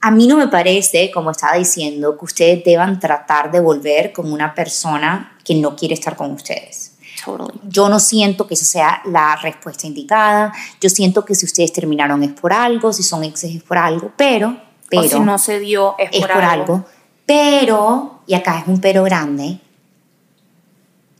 a 0.01 0.11
mí 0.11 0.27
no 0.27 0.37
me 0.37 0.49
parece, 0.49 1.11
como 1.11 1.31
estaba 1.31 1.57
diciendo, 1.57 2.17
que 2.17 2.25
ustedes 2.25 2.65
deban 2.65 2.99
tratar 2.99 3.51
de 3.51 3.61
volver 3.61 4.13
con 4.13 4.33
una 4.33 4.55
persona 4.55 5.37
que 5.45 5.55
no 5.55 5.77
quiere 5.77 5.95
estar 5.95 6.17
con 6.17 6.33
ustedes. 6.33 6.97
Totally. 7.23 7.61
Yo 7.69 7.91
no 7.91 8.01
siento 8.01 8.47
que 8.47 8.55
esa 8.55 8.65
sea 8.65 9.03
la 9.05 9.37
respuesta 9.37 9.87
indicada. 9.87 10.55
Yo 10.81 10.89
siento 10.89 11.25
que 11.25 11.35
si 11.35 11.45
ustedes 11.45 11.73
terminaron 11.73 12.23
es 12.23 12.33
por 12.33 12.53
algo, 12.53 12.95
si 12.95 13.03
son 13.03 13.25
exes 13.25 13.55
es 13.55 13.63
por 13.63 13.77
algo, 13.77 14.13
pero... 14.17 14.57
pero 14.89 15.03
o 15.03 15.09
si 15.09 15.21
no 15.21 15.39
se 15.39 15.59
dio 15.59 15.97
es, 15.99 16.19
por, 16.19 16.33
algo 16.33 16.87
pero, 17.31 18.23
y 18.27 18.35
acá 18.35 18.59
es 18.59 18.67
un 18.67 18.81
pero 18.81 19.05
grande, 19.05 19.61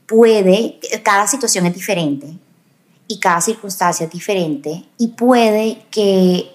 puede, 0.05 0.77
cada 1.03 1.25
situación 1.25 1.65
es 1.67 1.73
diferente 1.73 2.37
y 3.07 3.17
cada 3.17 3.39
circunstancia 3.39 4.07
es 4.07 4.11
diferente 4.11 4.83
y 4.97 5.07
puede 5.07 5.83
que 5.89 6.51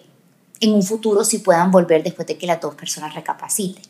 en 0.61 0.75
un 0.75 0.83
futuro 0.83 1.25
sí 1.25 1.39
puedan 1.39 1.71
volver 1.71 2.03
después 2.03 2.29
de 2.29 2.37
que 2.37 2.47
las 2.47 2.61
dos 2.61 2.75
personas 2.75 3.15
recapaciten. 3.15 3.83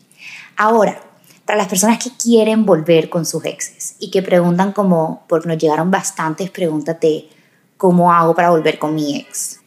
Ahora, 0.55 1.01
para 1.43 1.57
las 1.57 1.67
personas 1.67 2.01
que 2.01 2.11
quieren 2.11 2.65
volver 2.65 3.09
con 3.09 3.25
sus 3.25 3.43
exes 3.43 3.97
y 3.99 4.09
que 4.09 4.21
preguntan 4.21 4.71
como, 4.71 5.25
porque 5.27 5.49
nos 5.49 5.57
llegaron 5.57 5.91
bastantes 5.91 6.49
preguntas 6.49 6.97
de 7.01 7.27
cómo 7.75 8.13
hago 8.13 8.33
para 8.33 8.51
volver 8.51 8.79
con 8.79 8.95
mi 8.95 9.17
ex. 9.17 9.59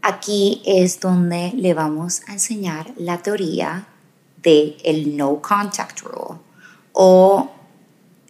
Aquí 0.00 0.62
es 0.64 0.98
donde 0.98 1.52
le 1.54 1.74
vamos 1.74 2.22
a 2.26 2.32
enseñar 2.32 2.94
la 2.96 3.18
teoría 3.18 3.86
de 4.42 4.76
el 4.84 5.16
no 5.16 5.40
contact 5.40 6.00
rule 6.00 6.40
o 6.92 7.50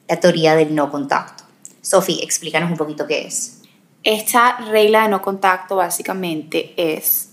la 0.08 0.20
teoría 0.20 0.54
del 0.54 0.74
no 0.74 0.90
contacto. 0.90 1.44
Sophie, 1.80 2.22
explícanos 2.22 2.70
un 2.70 2.76
poquito 2.76 3.06
qué 3.06 3.26
es. 3.26 3.62
Esta 4.04 4.56
regla 4.56 5.02
de 5.02 5.08
no 5.08 5.22
contacto 5.22 5.76
básicamente 5.76 6.74
es 6.76 7.30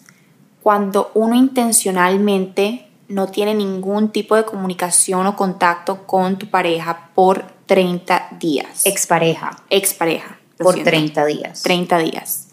cuando 0.62 1.12
uno 1.13 1.36
intencionalmente 1.36 2.88
no 3.07 3.27
tiene 3.27 3.55
ningún 3.55 4.09
tipo 4.09 4.36
de 4.36 4.45
comunicación 4.45 5.25
o 5.25 5.36
contacto 5.36 6.05
con 6.05 6.38
tu 6.38 6.48
pareja 6.50 7.09
por 7.15 7.43
30 7.65 8.38
días. 8.39 8.86
Expareja. 8.86 9.51
Expareja. 9.69 10.39
Por 10.57 10.74
siento. 10.74 10.91
30 10.91 11.25
días. 11.25 11.63
30 11.63 11.98
días. 12.00 12.49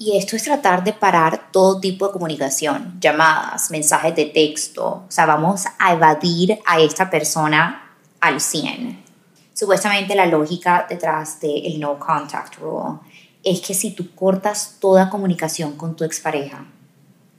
Y 0.00 0.16
esto 0.16 0.36
es 0.36 0.44
tratar 0.44 0.84
de 0.84 0.92
parar 0.92 1.50
todo 1.50 1.80
tipo 1.80 2.06
de 2.06 2.12
comunicación, 2.12 2.96
llamadas, 3.00 3.72
mensajes 3.72 4.14
de 4.14 4.26
texto. 4.26 4.86
O 5.08 5.10
sea, 5.10 5.26
vamos 5.26 5.64
a 5.76 5.92
evadir 5.92 6.60
a 6.64 6.78
esta 6.78 7.10
persona 7.10 7.96
al 8.20 8.40
100. 8.40 9.02
Supuestamente 9.52 10.14
la 10.14 10.26
lógica 10.26 10.86
detrás 10.88 11.40
del 11.40 11.80
no 11.80 11.98
contact 11.98 12.58
rule 12.60 13.00
es 13.42 13.60
que 13.60 13.74
si 13.74 13.90
tú 13.90 14.14
cortas 14.14 14.76
toda 14.78 15.10
comunicación 15.10 15.76
con 15.76 15.96
tu 15.96 16.04
expareja, 16.04 16.64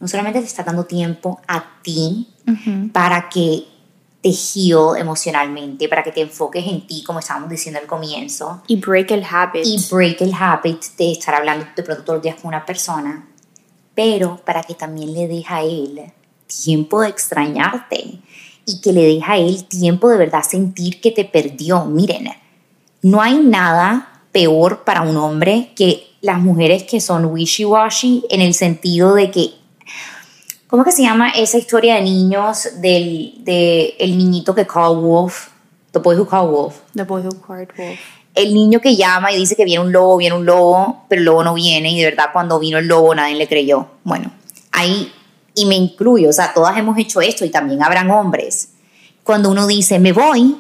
no 0.01 0.07
solamente 0.09 0.39
te 0.39 0.45
está 0.45 0.63
dando 0.63 0.85
tiempo 0.85 1.39
a 1.47 1.63
ti 1.81 2.27
para 2.91 3.29
que 3.29 3.67
te 4.21 4.29
heal 4.29 4.97
emocionalmente, 4.97 5.87
para 5.87 6.03
que 6.03 6.11
te 6.11 6.21
enfoques 6.21 6.65
en 6.67 6.85
ti, 6.85 7.03
como 7.03 7.19
estábamos 7.19 7.49
diciendo 7.49 7.79
al 7.79 7.87
comienzo, 7.87 8.61
Y 8.67 8.75
break 8.75 9.11
el 9.11 9.23
habit. 9.23 9.65
y 9.65 9.77
break 9.89 10.21
el 10.21 10.33
habit 10.33 10.83
de 10.97 11.11
estar 11.13 11.35
hablando 11.35 11.65
de 11.75 11.83
pronto 11.83 12.03
todos 12.03 12.17
los 12.17 12.23
días 12.23 12.35
con 12.35 12.49
una 12.49 12.65
persona, 12.65 13.27
pero 13.95 14.37
para 14.45 14.63
que 14.63 14.73
también 14.75 15.13
le 15.13 15.27
deje 15.27 15.45
a 15.47 15.63
él 15.63 16.01
tiempo 16.47 17.01
de 17.01 17.09
extrañarte 17.09 18.19
y 18.65 18.81
que 18.81 18.91
le 18.91 19.03
deje 19.03 19.23
a 19.25 19.37
él 19.37 19.63
tiempo 19.65 20.09
de 20.09 20.17
verdad 20.17 20.43
sentir 20.43 20.99
que 20.99 21.11
te 21.11 21.25
perdió. 21.25 21.85
Miren, 21.85 22.29
no 23.01 23.21
hay 23.21 23.37
nada 23.37 24.23
peor 24.31 24.83
para 24.83 25.01
un 25.01 25.15
hombre 25.17 25.71
que 25.75 26.07
las 26.21 26.39
mujeres 26.39 26.83
que 26.83 26.99
son 26.99 27.25
wishy-washy 27.25 28.25
en 28.29 28.41
el 28.41 28.53
sentido 28.53 29.15
de 29.15 29.31
que 29.31 29.53
¿Cómo 30.69 30.83
que 30.83 30.91
se 30.91 31.01
llama 31.01 31.31
esa 31.31 31.57
historia 31.57 31.95
de 31.95 32.01
niños 32.01 32.69
del 32.79 33.43
de 33.43 33.95
el 33.97 34.15
niñito 34.15 34.53
que 34.53 34.67
call 34.67 34.97
wolf? 34.97 35.47
The 35.93 35.99
boy 35.99 36.15
who 36.15 36.27
called 36.27 36.51
wolf 36.51 36.81
The 36.95 37.05
boy 37.05 37.23
who 37.23 37.31
cried 37.41 37.69
wolf. 37.75 37.99
el 38.35 38.53
niño 38.53 38.79
que 38.79 38.95
llama 38.95 39.31
y 39.31 39.37
dice 39.37 39.55
que 39.55 39.65
viene 39.65 39.83
un 39.83 39.91
lobo, 39.91 40.17
viene 40.17 40.35
un 40.35 40.45
lobo, 40.45 41.05
pero 41.09 41.21
el 41.21 41.25
lobo 41.25 41.43
no 41.43 41.55
viene 41.55 41.91
y 41.91 41.97
de 41.99 42.05
verdad 42.05 42.29
cuando 42.31 42.59
vino 42.59 42.77
el 42.77 42.87
lobo 42.87 43.15
nadie 43.15 43.35
le 43.35 43.47
creyó. 43.47 43.87
Bueno, 44.03 44.31
ahí, 44.71 45.11
y 45.55 45.65
me 45.65 45.75
incluyo, 45.75 46.29
o 46.29 46.33
sea, 46.33 46.53
todas 46.53 46.77
hemos 46.77 46.97
hecho 46.99 47.19
esto 47.19 47.45
y 47.45 47.49
también 47.49 47.81
habrán 47.81 48.11
hombres. 48.11 48.69
Cuando 49.23 49.49
uno 49.49 49.65
dice, 49.65 49.97
me 49.97 50.13
voy, 50.13 50.55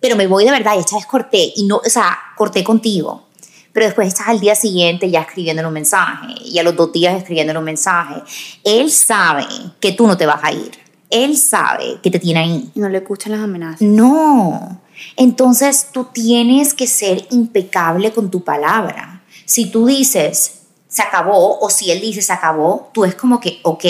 pero 0.00 0.16
me 0.16 0.26
voy 0.26 0.46
de 0.46 0.50
verdad 0.50 0.76
y 0.76 0.78
esta 0.78 0.96
vez 0.96 1.04
corté 1.04 1.52
y 1.56 1.64
no, 1.64 1.76
o 1.76 1.90
sea, 1.90 2.18
corté 2.36 2.64
contigo. 2.64 3.26
Pero 3.72 3.86
después 3.86 4.08
estás 4.08 4.28
al 4.28 4.40
día 4.40 4.54
siguiente 4.54 5.10
ya 5.10 5.20
escribiéndole 5.20 5.68
un 5.68 5.74
mensaje 5.74 6.34
y 6.44 6.58
a 6.58 6.62
los 6.62 6.74
dos 6.74 6.92
días 6.92 7.16
escribiéndole 7.16 7.58
un 7.58 7.64
mensaje. 7.64 8.22
Él 8.64 8.90
sabe 8.90 9.46
que 9.78 9.92
tú 9.92 10.06
no 10.06 10.16
te 10.16 10.26
vas 10.26 10.42
a 10.42 10.52
ir. 10.52 10.72
Él 11.08 11.36
sabe 11.36 11.98
que 12.02 12.10
te 12.10 12.18
tiene 12.18 12.40
ahí. 12.40 12.70
No 12.74 12.88
le 12.88 12.98
escuchan 12.98 13.32
las 13.32 13.40
amenazas. 13.42 13.80
No. 13.82 14.80
Entonces 15.16 15.88
tú 15.92 16.04
tienes 16.12 16.74
que 16.74 16.86
ser 16.86 17.26
impecable 17.30 18.12
con 18.12 18.30
tu 18.30 18.42
palabra. 18.44 19.22
Si 19.44 19.70
tú 19.70 19.86
dices, 19.86 20.62
se 20.88 21.02
acabó, 21.02 21.58
o 21.60 21.70
si 21.70 21.90
él 21.90 22.00
dice, 22.00 22.22
se 22.22 22.32
acabó, 22.32 22.90
tú 22.92 23.04
es 23.04 23.14
como 23.14 23.40
que, 23.40 23.60
ok, 23.62 23.84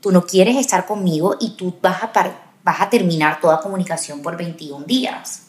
tú 0.00 0.10
no 0.10 0.24
quieres 0.26 0.56
estar 0.56 0.86
conmigo 0.86 1.36
y 1.40 1.50
tú 1.50 1.74
vas 1.82 2.02
a, 2.02 2.12
par- 2.12 2.52
vas 2.64 2.80
a 2.80 2.90
terminar 2.90 3.40
toda 3.40 3.60
comunicación 3.60 4.20
por 4.22 4.36
21 4.36 4.84
días. 4.86 5.42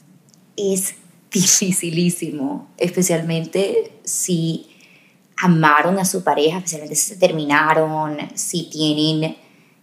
Es 0.55 0.95
dificilísimo, 1.31 2.69
especialmente 2.77 3.99
si 4.03 4.69
amaron 5.37 5.99
a 5.99 6.05
su 6.05 6.23
pareja, 6.23 6.57
especialmente 6.57 6.95
si 6.95 7.13
se 7.13 7.17
terminaron, 7.17 8.17
si 8.35 8.69
tienen 8.69 9.37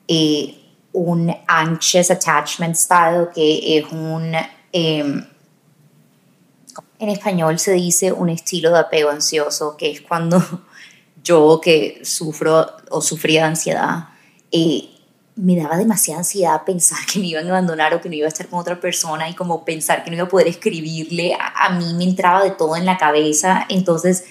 eh, 0.08 0.54
un 0.92 1.34
anxious 1.46 2.10
attachment 2.10 2.74
style, 2.74 3.28
que 3.34 3.78
es 3.78 3.84
un, 3.92 4.34
eh, 4.72 5.24
en 6.98 7.08
español 7.08 7.58
se 7.58 7.72
dice 7.72 8.12
un 8.12 8.30
estilo 8.30 8.70
de 8.70 8.80
apego 8.80 9.10
ansioso, 9.10 9.76
que 9.76 9.90
es 9.90 10.00
cuando 10.00 10.42
yo 11.22 11.60
que 11.62 12.00
sufro 12.04 12.66
o 12.90 13.00
sufría 13.00 13.42
de 13.42 13.48
ansiedad, 13.48 14.08
eh, 14.50 14.88
me 15.37 15.55
daba 15.55 15.76
demasiada 15.76 16.21
ansiedad 16.21 16.64
pensar 16.64 16.99
que 17.11 17.19
me 17.19 17.26
iban 17.26 17.47
a 17.47 17.50
abandonar 17.50 17.95
o 17.95 18.00
que 18.00 18.09
no 18.09 18.14
iba 18.14 18.26
a 18.26 18.28
estar 18.28 18.49
con 18.49 18.59
otra 18.59 18.81
persona 18.81 19.28
y 19.28 19.35
como 19.35 19.64
pensar 19.64 20.02
que 20.02 20.11
no 20.11 20.16
iba 20.16 20.25
a 20.25 20.28
poder 20.28 20.49
escribirle, 20.49 21.37
a, 21.38 21.71
mí 21.71 21.93
me 21.95 22.05
entraba 22.05 22.43
de 22.43 22.50
todo 22.50 22.76
en 22.76 22.87
la 22.87 22.97
cabeza, 22.97 23.66
entonces 23.69 24.25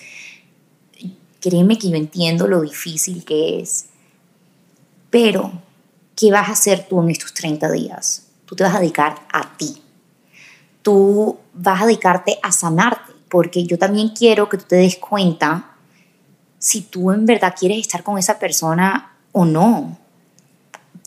créeme 1.40 1.78
que 1.78 1.92
yo 1.92 1.96
entiendo 1.96 2.48
lo 2.48 2.62
difícil 2.62 3.24
que 3.24 3.62
es, 3.62 3.86
pero 5.12 5.52
¿qué 6.16 6.32
vas 6.32 6.50
a 6.50 6.54
hacer 6.54 6.88
tú 6.90 7.02
en 7.02 7.12
estos 7.12 7.34
30 7.36 7.72
días? 7.72 8.24
Tú 8.46 8.56
te 8.56 8.64
vas 8.64 8.76
a 8.76 8.80
dedicar 8.80 9.16
a 9.32 9.56
ti. 9.58 9.82
Tú 10.82 11.40
vas 11.54 11.82
a 11.82 11.86
dedicarte 11.86 12.40
a 12.44 12.52
sanarte, 12.52 13.14
porque 13.30 13.66
yo 13.66 13.78
también 13.78 14.10
quiero 14.10 14.50
que 14.50 14.58
tú 14.58 14.66
te 14.68 14.76
des 14.76 14.98
cuenta 14.98 15.76
si 16.58 16.82
tú 16.82 17.12
en 17.12 17.26
verdad 17.26 17.56
quieres 17.58 17.80
estar 17.80 18.04
con 18.04 18.18
esa 18.18 18.40
persona 18.40 19.16
o 19.32 19.46
no. 19.46 20.05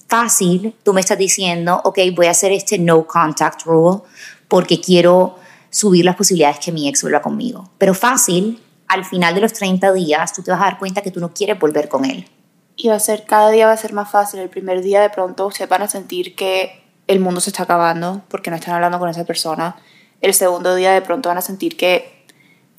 Fácil, 0.08 0.74
tú 0.82 0.94
me 0.94 1.00
estás 1.00 1.18
diciendo, 1.18 1.82
ok, 1.84 1.98
voy 2.16 2.26
a 2.26 2.30
hacer 2.30 2.50
este 2.52 2.78
no 2.78 3.06
contact 3.06 3.64
rule 3.64 4.00
porque 4.48 4.80
quiero 4.80 5.36
subir 5.68 6.04
las 6.04 6.16
posibilidades 6.16 6.58
que 6.60 6.72
mi 6.72 6.88
ex 6.88 7.02
vuelva 7.02 7.20
conmigo. 7.20 7.70
Pero 7.76 7.92
fácil, 7.92 8.62
al 8.86 9.04
final 9.04 9.34
de 9.34 9.42
los 9.42 9.52
30 9.52 9.92
días, 9.92 10.32
tú 10.32 10.42
te 10.42 10.50
vas 10.50 10.62
a 10.62 10.64
dar 10.64 10.78
cuenta 10.78 11.02
que 11.02 11.10
tú 11.10 11.20
no 11.20 11.34
quieres 11.34 11.58
volver 11.58 11.88
con 11.90 12.06
él. 12.06 12.26
Y 12.74 12.88
va 12.88 12.94
a 12.94 13.00
ser, 13.00 13.24
cada 13.26 13.50
día 13.50 13.66
va 13.66 13.72
a 13.72 13.76
ser 13.76 13.92
más 13.92 14.10
fácil. 14.10 14.40
El 14.40 14.48
primer 14.48 14.80
día 14.80 15.02
de 15.02 15.10
pronto 15.10 15.46
ustedes 15.46 15.68
van 15.68 15.82
a 15.82 15.88
sentir 15.88 16.34
que 16.34 16.82
el 17.06 17.20
mundo 17.20 17.42
se 17.42 17.50
está 17.50 17.64
acabando 17.64 18.22
porque 18.28 18.50
no 18.50 18.56
están 18.56 18.74
hablando 18.74 18.98
con 18.98 19.10
esa 19.10 19.24
persona. 19.24 19.76
El 20.22 20.32
segundo 20.32 20.74
día 20.74 20.92
de 20.92 21.02
pronto 21.02 21.28
van 21.28 21.38
a 21.38 21.42
sentir 21.42 21.76
que 21.76 22.24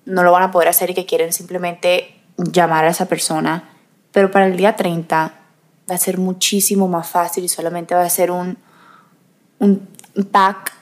no 0.05 0.24
lo 0.24 0.31
van 0.31 0.43
a 0.43 0.51
poder 0.51 0.69
hacer 0.69 0.89
y 0.89 0.93
que 0.95 1.05
quieren 1.05 1.31
simplemente 1.31 2.15
llamar 2.38 2.86
a 2.86 2.89
esa 2.89 3.05
persona. 3.05 3.69
Pero 4.12 4.31
para 4.31 4.48
el 4.48 4.57
día 4.57 4.75
30 4.75 5.38
va 5.89 5.96
a 5.96 5.98
ser 5.98 6.17
muchísimo 6.17 6.88
más 6.88 7.10
fácil 7.10 7.43
y 7.43 7.50
solamente 7.50 7.96
va 7.96 8.03
a 8.03 8.10
ser 8.10 8.31
un, 8.31 8.58
un 9.60 9.88
back, 10.31 10.74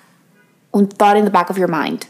un 0.72 0.88
thought 0.88 1.18
in 1.18 1.26
the 1.26 1.30
back 1.30 1.50
of 1.50 1.58
your 1.58 1.70
mind. 1.70 2.06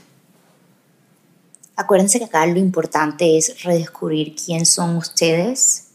Acuérdense 1.76 2.18
que 2.18 2.26
acá 2.26 2.46
lo 2.46 2.58
importante 2.58 3.38
es 3.38 3.64
redescubrir 3.64 4.36
quién 4.36 4.66
son 4.66 4.98
ustedes 4.98 5.88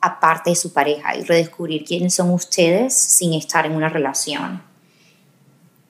aparte 0.00 0.50
de 0.50 0.56
su 0.56 0.72
pareja 0.72 1.16
y 1.16 1.22
redescubrir 1.22 1.84
quiénes 1.84 2.14
son 2.14 2.30
ustedes 2.30 2.92
sin 2.92 3.32
estar 3.34 3.64
en 3.66 3.72
una 3.72 3.88
relación. 3.88 4.60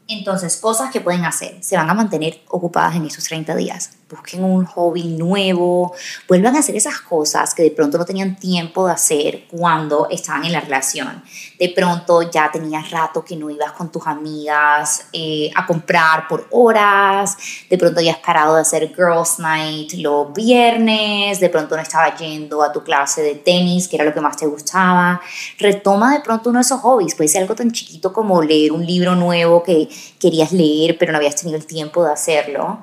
Entonces, 0.06 0.58
cosas 0.58 0.90
que 0.90 1.00
pueden 1.00 1.24
hacer. 1.24 1.64
Se 1.64 1.76
van 1.76 1.88
a 1.88 1.94
mantener 1.94 2.42
ocupadas 2.48 2.94
en 2.94 3.06
estos 3.06 3.24
30 3.24 3.56
días. 3.56 3.92
Busquen 4.12 4.44
un 4.44 4.66
hobby 4.66 5.04
nuevo. 5.04 5.94
Vuelvan 6.28 6.54
a 6.54 6.58
hacer 6.58 6.76
esas 6.76 7.00
cosas 7.00 7.54
que 7.54 7.62
de 7.62 7.70
pronto 7.70 7.96
no 7.96 8.04
tenían 8.04 8.36
tiempo 8.36 8.86
de 8.86 8.92
hacer 8.92 9.44
cuando 9.50 10.06
estaban 10.10 10.44
en 10.44 10.52
la 10.52 10.60
relación. 10.60 11.22
De 11.58 11.70
pronto 11.70 12.30
ya 12.30 12.50
tenías 12.52 12.90
rato 12.90 13.24
que 13.24 13.36
no 13.36 13.48
ibas 13.48 13.72
con 13.72 13.90
tus 13.90 14.06
amigas 14.06 15.06
eh, 15.14 15.50
a 15.54 15.64
comprar 15.64 16.28
por 16.28 16.46
horas. 16.50 17.38
De 17.70 17.78
pronto 17.78 18.02
ya 18.02 18.12
has 18.12 18.18
parado 18.18 18.56
de 18.56 18.60
hacer 18.60 18.92
girls 18.94 19.38
night 19.38 19.94
los 19.94 20.30
viernes. 20.34 21.40
De 21.40 21.48
pronto 21.48 21.74
no 21.74 21.80
estabas 21.80 22.20
yendo 22.20 22.62
a 22.62 22.70
tu 22.70 22.84
clase 22.84 23.22
de 23.22 23.36
tenis, 23.36 23.88
que 23.88 23.96
era 23.96 24.04
lo 24.04 24.12
que 24.12 24.20
más 24.20 24.36
te 24.36 24.44
gustaba. 24.44 25.22
Retoma 25.58 26.12
de 26.12 26.20
pronto 26.20 26.50
uno 26.50 26.58
de 26.58 26.64
esos 26.64 26.80
hobbies. 26.80 27.14
Puede 27.14 27.28
ser 27.28 27.40
algo 27.40 27.54
tan 27.54 27.72
chiquito 27.72 28.12
como 28.12 28.42
leer 28.42 28.72
un 28.72 28.84
libro 28.84 29.14
nuevo 29.14 29.62
que 29.62 29.88
querías 30.20 30.52
leer, 30.52 30.98
pero 30.98 31.12
no 31.12 31.16
habías 31.16 31.36
tenido 31.36 31.56
el 31.56 31.64
tiempo 31.64 32.04
de 32.04 32.12
hacerlo. 32.12 32.78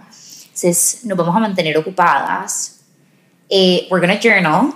Entonces, 0.62 1.06
nos 1.06 1.18
vamos 1.18 1.34
a 1.34 1.40
mantener 1.40 1.78
ocupadas. 1.78 2.82
Eh, 3.48 3.88
we're 3.90 4.06
gonna 4.06 4.20
journal. 4.22 4.74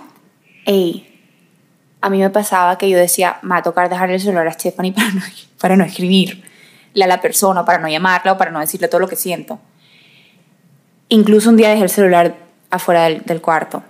Ey, 0.64 1.20
a 2.00 2.08
mí 2.08 2.20
me 2.20 2.30
pasaba 2.30 2.78
que 2.78 2.88
yo 2.88 2.96
decía, 2.96 3.38
me 3.42 3.50
va 3.50 3.56
a 3.58 3.62
tocar 3.62 3.90
dejarle 3.90 4.14
el 4.14 4.20
celular 4.20 4.48
a 4.48 4.52
Stephanie 4.52 4.92
para 4.92 5.10
no, 5.12 5.20
para 5.60 5.76
no 5.76 5.84
escribirle 5.84 6.42
a 7.02 7.06
la 7.06 7.20
persona, 7.20 7.66
para 7.66 7.78
no 7.78 7.88
llamarla 7.88 8.32
o 8.32 8.38
para 8.38 8.50
no 8.50 8.60
decirle 8.60 8.88
todo 8.88 9.00
lo 9.00 9.08
que 9.08 9.16
siento. 9.16 9.60
Incluso 11.10 11.50
un 11.50 11.56
día 11.58 11.68
dejé 11.68 11.82
el 11.82 11.90
celular 11.90 12.34
afuera 12.70 13.04
del, 13.04 13.22
del 13.22 13.42
cuarto. 13.42 13.82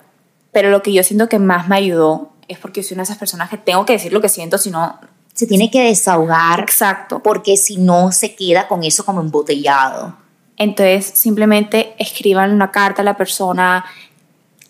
Pero 0.50 0.70
lo 0.70 0.82
que 0.82 0.92
yo 0.92 1.04
siento 1.04 1.28
que 1.28 1.38
más 1.38 1.68
me 1.68 1.76
ayudó 1.76 2.32
es 2.48 2.58
porque 2.58 2.82
soy 2.82 2.96
una 2.96 3.02
de 3.02 3.04
esas 3.04 3.18
personas 3.18 3.50
que 3.50 3.56
tengo 3.56 3.86
que 3.86 3.92
decir 3.92 4.12
lo 4.12 4.20
que 4.20 4.28
siento, 4.28 4.58
si 4.58 4.70
no... 4.70 4.98
Se 5.32 5.46
tiene 5.46 5.70
que 5.70 5.82
desahogar 5.82 6.60
Exacto. 6.60 7.20
porque 7.20 7.56
si 7.56 7.76
no 7.76 8.10
se 8.10 8.34
queda 8.34 8.66
con 8.66 8.82
eso 8.82 9.04
como 9.04 9.20
embotellado. 9.20 10.23
Entonces, 10.56 11.06
simplemente 11.06 11.94
escriban 11.98 12.52
una 12.52 12.70
carta 12.70 13.02
a 13.02 13.04
la 13.04 13.16
persona. 13.16 13.84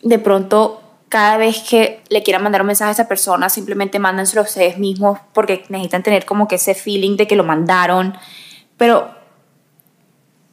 De 0.02 0.18
pronto, 0.18 0.80
cada 1.08 1.36
vez 1.36 1.62
que 1.68 2.02
le 2.08 2.22
quieran 2.22 2.42
mandar 2.42 2.62
un 2.62 2.68
mensaje 2.68 2.88
a 2.88 2.92
esa 2.92 3.08
persona, 3.08 3.48
simplemente 3.48 3.98
mándenselo 3.98 4.40
a 4.40 4.44
ustedes 4.44 4.78
mismos 4.78 5.18
porque 5.32 5.64
necesitan 5.68 6.02
tener 6.02 6.24
como 6.24 6.48
que 6.48 6.56
ese 6.56 6.74
feeling 6.74 7.16
de 7.16 7.26
que 7.26 7.36
lo 7.36 7.44
mandaron. 7.44 8.16
Pero 8.76 9.10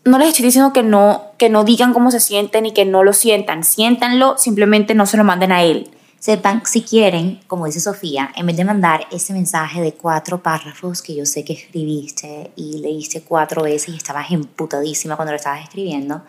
no 0.03 0.17
les 0.17 0.29
estoy 0.29 0.45
diciendo 0.45 0.73
que 0.73 0.83
no, 0.83 1.31
que 1.37 1.49
no 1.49 1.63
digan 1.63 1.93
cómo 1.93 2.11
se 2.11 2.19
sienten 2.19 2.65
y 2.65 2.73
que 2.73 2.85
no 2.85 3.03
lo 3.03 3.13
sientan. 3.13 3.63
Siéntanlo, 3.63 4.37
simplemente 4.37 4.93
no 4.93 5.05
se 5.05 5.17
lo 5.17 5.23
manden 5.23 5.51
a 5.51 5.63
él. 5.63 5.89
Sepan, 6.21 6.61
si 6.67 6.83
quieren, 6.83 7.39
como 7.47 7.65
dice 7.65 7.79
Sofía, 7.79 8.31
en 8.35 8.45
vez 8.45 8.55
de 8.55 8.63
mandar 8.63 9.07
ese 9.11 9.33
mensaje 9.33 9.81
de 9.81 9.95
cuatro 9.95 10.43
párrafos 10.43 11.01
que 11.01 11.15
yo 11.15 11.25
sé 11.25 11.43
que 11.43 11.53
escribiste 11.53 12.51
y 12.55 12.77
leíste 12.77 13.23
cuatro 13.23 13.63
veces 13.63 13.89
y 13.89 13.97
estabas 13.97 14.29
emputadísima 14.29 15.15
cuando 15.15 15.31
lo 15.31 15.37
estabas 15.37 15.63
escribiendo, 15.63 16.21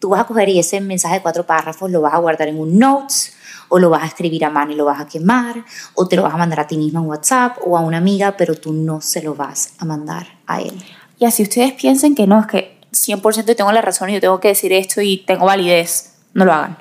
tú 0.00 0.08
vas 0.08 0.22
a 0.22 0.24
coger 0.24 0.48
y 0.48 0.58
ese 0.58 0.80
mensaje 0.80 1.14
de 1.14 1.22
cuatro 1.22 1.46
párrafos 1.46 1.88
lo 1.92 2.00
vas 2.00 2.14
a 2.14 2.18
guardar 2.18 2.48
en 2.48 2.58
un 2.58 2.76
notes 2.76 3.36
o 3.68 3.78
lo 3.78 3.88
vas 3.88 4.02
a 4.02 4.06
escribir 4.06 4.44
a 4.44 4.50
mano 4.50 4.72
y 4.72 4.74
lo 4.74 4.84
vas 4.84 5.00
a 5.00 5.06
quemar 5.06 5.64
o 5.94 6.08
te 6.08 6.16
lo 6.16 6.24
vas 6.24 6.34
a 6.34 6.36
mandar 6.36 6.58
a 6.58 6.66
ti 6.66 6.76
misma 6.76 6.98
en 6.98 7.06
WhatsApp 7.06 7.58
o 7.64 7.78
a 7.78 7.82
una 7.82 7.98
amiga, 7.98 8.36
pero 8.36 8.56
tú 8.56 8.72
no 8.72 9.00
se 9.00 9.22
lo 9.22 9.36
vas 9.36 9.74
a 9.78 9.84
mandar 9.84 10.26
a 10.48 10.60
él. 10.60 10.74
Y 11.20 11.24
así 11.24 11.44
ustedes 11.44 11.72
piensen 11.74 12.16
que 12.16 12.26
no, 12.26 12.40
es 12.40 12.48
que 12.48 12.80
100% 12.90 13.54
tengo 13.54 13.70
la 13.70 13.80
razón 13.80 14.10
y 14.10 14.14
yo 14.14 14.20
tengo 14.20 14.40
que 14.40 14.48
decir 14.48 14.72
esto 14.72 15.00
y 15.00 15.18
tengo 15.18 15.46
validez, 15.46 16.14
no 16.34 16.44
lo 16.44 16.52
hagan. 16.52 16.76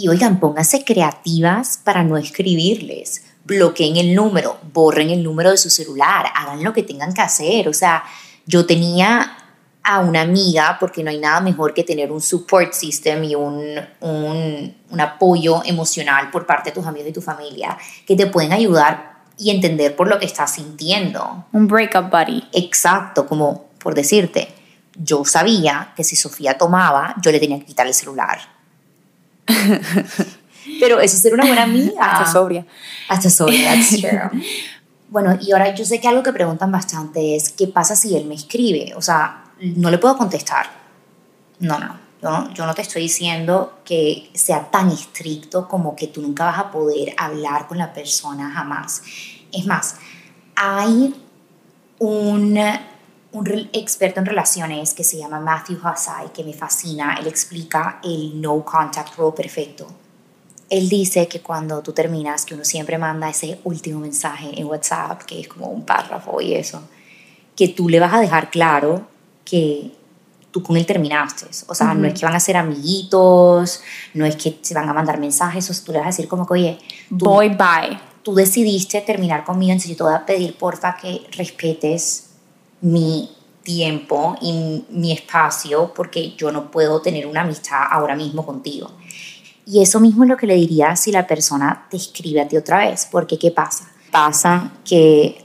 Y 0.00 0.08
oigan, 0.08 0.40
pónganse 0.40 0.82
creativas 0.82 1.78
para 1.84 2.02
no 2.02 2.16
escribirles. 2.16 3.22
Bloqueen 3.44 3.98
el 3.98 4.14
número, 4.14 4.58
borren 4.72 5.10
el 5.10 5.22
número 5.22 5.50
de 5.50 5.58
su 5.58 5.68
celular, 5.68 6.24
hagan 6.34 6.64
lo 6.64 6.72
que 6.72 6.82
tengan 6.82 7.12
que 7.12 7.20
hacer. 7.20 7.68
O 7.68 7.74
sea, 7.74 8.02
yo 8.46 8.64
tenía 8.64 9.36
a 9.82 10.00
una 10.00 10.22
amiga, 10.22 10.78
porque 10.80 11.02
no 11.02 11.10
hay 11.10 11.18
nada 11.18 11.40
mejor 11.40 11.74
que 11.74 11.84
tener 11.84 12.10
un 12.12 12.22
support 12.22 12.72
system 12.72 13.24
y 13.24 13.34
un, 13.34 13.78
un, 14.00 14.76
un 14.90 15.00
apoyo 15.00 15.62
emocional 15.66 16.30
por 16.30 16.46
parte 16.46 16.70
de 16.70 16.74
tus 16.74 16.86
amigos 16.86 17.10
y 17.10 17.12
tu 17.12 17.22
familia, 17.22 17.76
que 18.06 18.16
te 18.16 18.26
pueden 18.26 18.52
ayudar 18.52 19.20
y 19.36 19.50
entender 19.50 19.96
por 19.96 20.08
lo 20.08 20.18
que 20.18 20.26
estás 20.26 20.54
sintiendo. 20.54 21.44
Un 21.52 21.66
breakup 21.66 22.10
buddy. 22.10 22.44
Exacto, 22.52 23.26
como 23.26 23.66
por 23.78 23.94
decirte, 23.94 24.48
yo 24.94 25.26
sabía 25.26 25.92
que 25.94 26.04
si 26.04 26.16
Sofía 26.16 26.56
tomaba, 26.56 27.14
yo 27.22 27.30
le 27.32 27.40
tenía 27.40 27.58
que 27.58 27.66
quitar 27.66 27.86
el 27.86 27.94
celular. 27.94 28.59
Pero 30.80 31.00
eso 31.00 31.16
es 31.16 31.22
ser 31.22 31.34
una 31.34 31.46
buena 31.46 31.64
amiga. 31.64 31.92
Hasta 32.00 32.32
sobria. 32.32 32.66
Hasta 33.08 33.30
sobria, 33.30 33.74
that's 33.74 33.88
true. 34.00 34.42
Bueno, 35.08 35.36
y 35.40 35.52
ahora 35.52 35.74
yo 35.74 35.84
sé 35.84 36.00
que 36.00 36.08
algo 36.08 36.22
que 36.22 36.32
preguntan 36.32 36.70
bastante 36.70 37.34
es, 37.34 37.50
¿qué 37.50 37.66
pasa 37.66 37.96
si 37.96 38.16
él 38.16 38.26
me 38.26 38.34
escribe? 38.34 38.92
O 38.96 39.02
sea, 39.02 39.44
no 39.60 39.90
le 39.90 39.98
puedo 39.98 40.16
contestar. 40.16 40.66
No, 41.58 41.78
no, 41.78 41.98
yo 42.22 42.30
no, 42.30 42.54
yo 42.54 42.66
no 42.66 42.74
te 42.74 42.82
estoy 42.82 43.02
diciendo 43.02 43.80
que 43.84 44.30
sea 44.34 44.70
tan 44.70 44.90
estricto 44.90 45.66
como 45.66 45.96
que 45.96 46.06
tú 46.06 46.22
nunca 46.22 46.44
vas 46.44 46.58
a 46.58 46.70
poder 46.70 47.14
hablar 47.18 47.66
con 47.66 47.78
la 47.78 47.92
persona 47.92 48.50
jamás. 48.50 49.02
Es 49.52 49.66
más, 49.66 49.96
hay 50.54 51.14
un, 51.98 52.58
un 53.32 53.68
experto 53.72 54.20
en 54.20 54.26
relaciones 54.26 54.92
que 54.92 55.04
se 55.04 55.18
llama 55.18 55.40
Matthew 55.40 55.78
Hussey, 55.78 56.28
que 56.34 56.42
me 56.42 56.52
fascina. 56.52 57.16
Él 57.20 57.26
explica 57.28 58.00
el 58.02 58.40
no 58.40 58.64
contact 58.64 59.16
rule 59.16 59.32
perfecto. 59.36 59.86
Él 60.68 60.88
dice 60.88 61.26
que 61.28 61.40
cuando 61.40 61.82
tú 61.82 61.92
terminas, 61.92 62.44
que 62.44 62.54
uno 62.54 62.64
siempre 62.64 62.98
manda 62.98 63.28
ese 63.28 63.60
último 63.64 64.00
mensaje 64.00 64.58
en 64.58 64.66
WhatsApp, 64.66 65.22
que 65.22 65.40
es 65.40 65.48
como 65.48 65.66
un 65.66 65.84
párrafo 65.84 66.40
y 66.40 66.54
eso, 66.54 66.82
que 67.56 67.68
tú 67.68 67.88
le 67.88 68.00
vas 68.00 68.14
a 68.14 68.20
dejar 68.20 68.50
claro 68.50 69.06
que 69.44 69.92
tú 70.50 70.62
con 70.62 70.76
él 70.76 70.86
terminaste. 70.86 71.46
O 71.68 71.74
sea, 71.74 71.94
no 71.94 72.06
es 72.06 72.18
que 72.18 72.24
van 72.24 72.34
a 72.34 72.40
ser 72.40 72.56
amiguitos, 72.56 73.82
no 74.14 74.24
es 74.26 74.36
que 74.36 74.58
se 74.60 74.74
van 74.74 74.88
a 74.88 74.92
mandar 74.92 75.18
mensajes, 75.18 75.68
o 75.70 75.74
sea, 75.74 75.84
tú 75.84 75.92
le 75.92 75.98
vas 75.98 76.06
a 76.06 76.10
decir 76.10 76.28
como 76.28 76.46
que, 76.46 76.52
oye, 76.54 76.78
tú, 77.08 77.24
Boy, 77.24 77.50
bye. 77.50 78.00
tú 78.22 78.34
decidiste 78.34 79.00
terminar 79.00 79.44
conmigo, 79.44 79.72
entonces 79.72 79.90
yo 79.90 79.96
te 79.96 80.02
voy 80.04 80.14
a 80.14 80.26
pedir, 80.26 80.56
porfa, 80.56 80.96
que 80.96 81.26
respetes 81.36 82.29
mi 82.80 83.30
tiempo 83.62 84.36
y 84.40 84.84
mi 84.90 85.12
espacio, 85.12 85.92
porque 85.94 86.34
yo 86.36 86.50
no 86.50 86.70
puedo 86.70 87.00
tener 87.00 87.26
una 87.26 87.42
amistad 87.42 87.82
ahora 87.90 88.16
mismo 88.16 88.44
contigo. 88.44 88.90
Y 89.66 89.82
eso 89.82 90.00
mismo 90.00 90.24
es 90.24 90.28
lo 90.28 90.36
que 90.36 90.46
le 90.46 90.54
diría 90.54 90.96
si 90.96 91.12
la 91.12 91.26
persona 91.26 91.86
te 91.90 91.96
escribe 91.96 92.40
a 92.40 92.48
ti 92.48 92.56
otra 92.56 92.78
vez, 92.78 93.06
porque 93.10 93.38
¿qué 93.38 93.50
pasa? 93.50 93.90
Pasa 94.10 94.72
que 94.84 95.44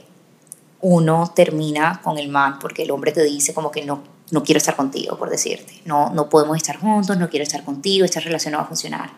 uno 0.80 1.32
termina 1.34 2.00
con 2.02 2.18
el 2.18 2.28
man 2.28 2.58
porque 2.58 2.82
el 2.82 2.90
hombre 2.90 3.12
te 3.12 3.22
dice 3.22 3.54
como 3.54 3.70
que 3.70 3.84
no, 3.84 4.02
no 4.30 4.42
quiero 4.42 4.58
estar 4.58 4.74
contigo, 4.74 5.16
por 5.16 5.30
decirte. 5.30 5.80
No, 5.84 6.10
no 6.10 6.28
podemos 6.28 6.56
estar 6.56 6.78
juntos, 6.78 7.16
no 7.16 7.28
quiero 7.28 7.44
estar 7.44 7.64
contigo, 7.64 8.04
esta 8.04 8.20
relación 8.20 8.52
no 8.52 8.58
va 8.58 8.64
a 8.64 8.68
funcionar. 8.68 9.10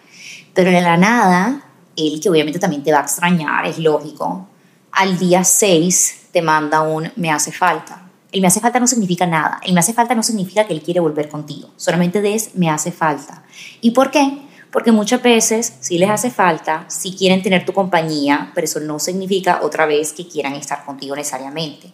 Pero 0.53 0.71
de 0.71 0.81
la 0.81 0.97
nada, 0.97 1.65
él 1.97 2.21
que 2.21 2.29
obviamente 2.29 2.59
también 2.59 2.83
te 2.83 2.93
va 2.93 2.99
a 2.99 3.03
extrañar, 3.03 3.67
es 3.67 3.79
lógico, 3.79 4.47
al 4.93 5.19
día 5.19 5.45
6 5.45 6.29
te 6.33 6.43
manda 6.43 6.83
un 6.83 7.11
me 7.17 7.31
hace 7.31 7.53
falta. 7.53 8.08
El 8.31 8.41
me 8.43 8.49
hace 8.49 8.61
falta 8.61 8.79
no 8.79 8.87
significa 8.87 9.27
nada. 9.27 9.61
El 9.63 9.73
me 9.73 9.81
hace 9.81 9.95
falta 9.95 10.15
no 10.15 10.23
significa 10.23 10.67
que 10.67 10.75
él 10.75 10.83
quiere 10.83 11.01
volver 11.01 11.29
contigo. 11.29 11.71
Solamente 11.77 12.35
es 12.35 12.55
me 12.55 12.69
hace 12.69 12.93
falta. 12.93 13.45
¿Y 13.81 13.93
por 13.93 14.11
qué? 14.11 14.43
Porque 14.71 14.93
muchas 14.93 15.23
veces 15.23 15.75
sí 15.81 15.97
les 15.97 16.11
hace 16.11 16.31
falta, 16.31 16.85
sí 16.89 17.15
quieren 17.17 17.43
tener 17.43 17.65
tu 17.65 17.73
compañía, 17.73 18.53
pero 18.55 18.67
eso 18.67 18.81
no 18.81 18.99
significa 18.99 19.61
otra 19.63 19.87
vez 19.87 20.13
que 20.13 20.29
quieran 20.29 20.53
estar 20.55 20.85
contigo 20.85 21.17
necesariamente. 21.17 21.91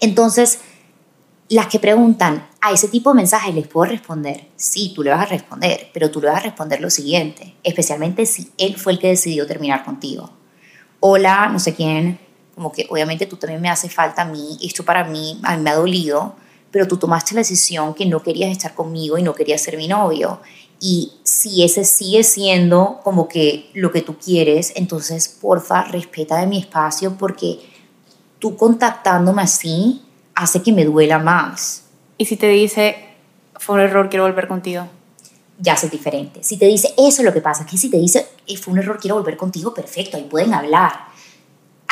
Entonces, 0.00 0.60
las 1.50 1.66
que 1.66 1.78
preguntan, 1.78 2.48
a 2.62 2.72
ese 2.72 2.88
tipo 2.88 3.10
de 3.10 3.16
mensajes 3.16 3.54
les 3.54 3.66
puedo 3.66 3.90
responder. 3.90 4.48
Sí, 4.56 4.92
tú 4.94 5.02
le 5.02 5.10
vas 5.10 5.20
a 5.20 5.26
responder, 5.26 5.90
pero 5.92 6.10
tú 6.10 6.22
le 6.22 6.28
vas 6.28 6.38
a 6.38 6.44
responder 6.44 6.80
lo 6.80 6.88
siguiente, 6.88 7.56
especialmente 7.62 8.24
si 8.24 8.50
él 8.56 8.76
fue 8.76 8.94
el 8.94 8.98
que 8.98 9.08
decidió 9.08 9.46
terminar 9.46 9.84
contigo. 9.84 10.30
Hola, 11.00 11.50
no 11.52 11.58
sé 11.58 11.74
quién, 11.74 12.18
como 12.54 12.72
que 12.72 12.86
obviamente 12.90 13.26
tú 13.26 13.36
también 13.36 13.60
me 13.60 13.68
hace 13.70 13.88
falta 13.88 14.22
a 14.22 14.24
mí, 14.24 14.58
esto 14.62 14.84
para 14.84 15.04
mí, 15.04 15.40
a 15.42 15.56
mí 15.56 15.62
me 15.62 15.70
ha 15.70 15.74
dolido, 15.74 16.36
pero 16.70 16.86
tú 16.88 16.96
tomaste 16.96 17.34
la 17.34 17.40
decisión 17.40 17.94
que 17.94 18.06
no 18.06 18.22
querías 18.22 18.50
estar 18.50 18.74
conmigo 18.74 19.18
y 19.18 19.22
no 19.22 19.34
querías 19.34 19.60
ser 19.62 19.76
mi 19.76 19.88
novio. 19.88 20.40
Y 20.80 21.12
si 21.22 21.62
ese 21.64 21.84
sigue 21.84 22.24
siendo 22.24 23.00
como 23.04 23.28
que 23.28 23.70
lo 23.74 23.90
que 23.92 24.02
tú 24.02 24.16
quieres, 24.18 24.72
entonces 24.76 25.28
porfa, 25.28 25.84
respeta 25.84 26.36
de 26.38 26.46
mi 26.46 26.58
espacio 26.58 27.16
porque 27.16 27.60
tú 28.38 28.56
contactándome 28.56 29.42
así 29.42 30.02
hace 30.34 30.62
que 30.62 30.72
me 30.72 30.84
duela 30.84 31.18
más. 31.18 31.84
Y 32.18 32.24
si 32.26 32.36
te 32.36 32.48
dice, 32.48 32.96
fue 33.56 33.76
un 33.76 33.80
error, 33.82 34.08
quiero 34.10 34.24
volver 34.24 34.48
contigo. 34.48 34.86
Ya 35.58 35.74
es 35.74 35.88
diferente. 35.90 36.42
Si 36.42 36.56
te 36.58 36.66
dice 36.66 36.88
eso 36.98 37.22
es 37.22 37.24
lo 37.24 37.32
que 37.32 37.40
pasa, 37.40 37.64
que 37.64 37.78
si 37.78 37.88
te 37.88 37.96
dice 37.98 38.26
"Eh, 38.46 38.56
fue 38.56 38.72
un 38.72 38.80
error, 38.80 38.98
quiero 39.00 39.14
volver 39.14 39.36
contigo, 39.36 39.72
perfecto, 39.72 40.16
ahí 40.16 40.24
pueden 40.24 40.52
hablar. 40.52 41.13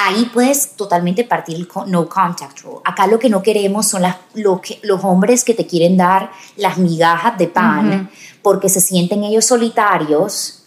Ahí 0.05 0.29
puedes 0.33 0.75
totalmente 0.75 1.23
partir 1.23 1.55
el 1.55 1.69
no 1.87 2.09
contact 2.09 2.61
rule. 2.62 2.81
Acá 2.85 3.07
lo 3.07 3.21
que 3.21 3.31
no 3.31 3.41
queremos 3.41 3.87
son 3.87 4.03
las, 4.03 4.17
lo 4.35 4.61
que, 4.61 4.81
los 4.83 5.05
hombres 5.05 5.45
que 5.45 5.55
te 5.55 5.65
quieren 5.65 5.97
dar 5.97 6.33
las 6.57 6.77
migajas 6.77 7.38
de 7.38 7.47
pan 7.47 8.11
porque 8.43 8.69
se 8.69 8.81
sienten 8.81 9.23
ellos 9.23 9.45
solitarios, 9.45 10.65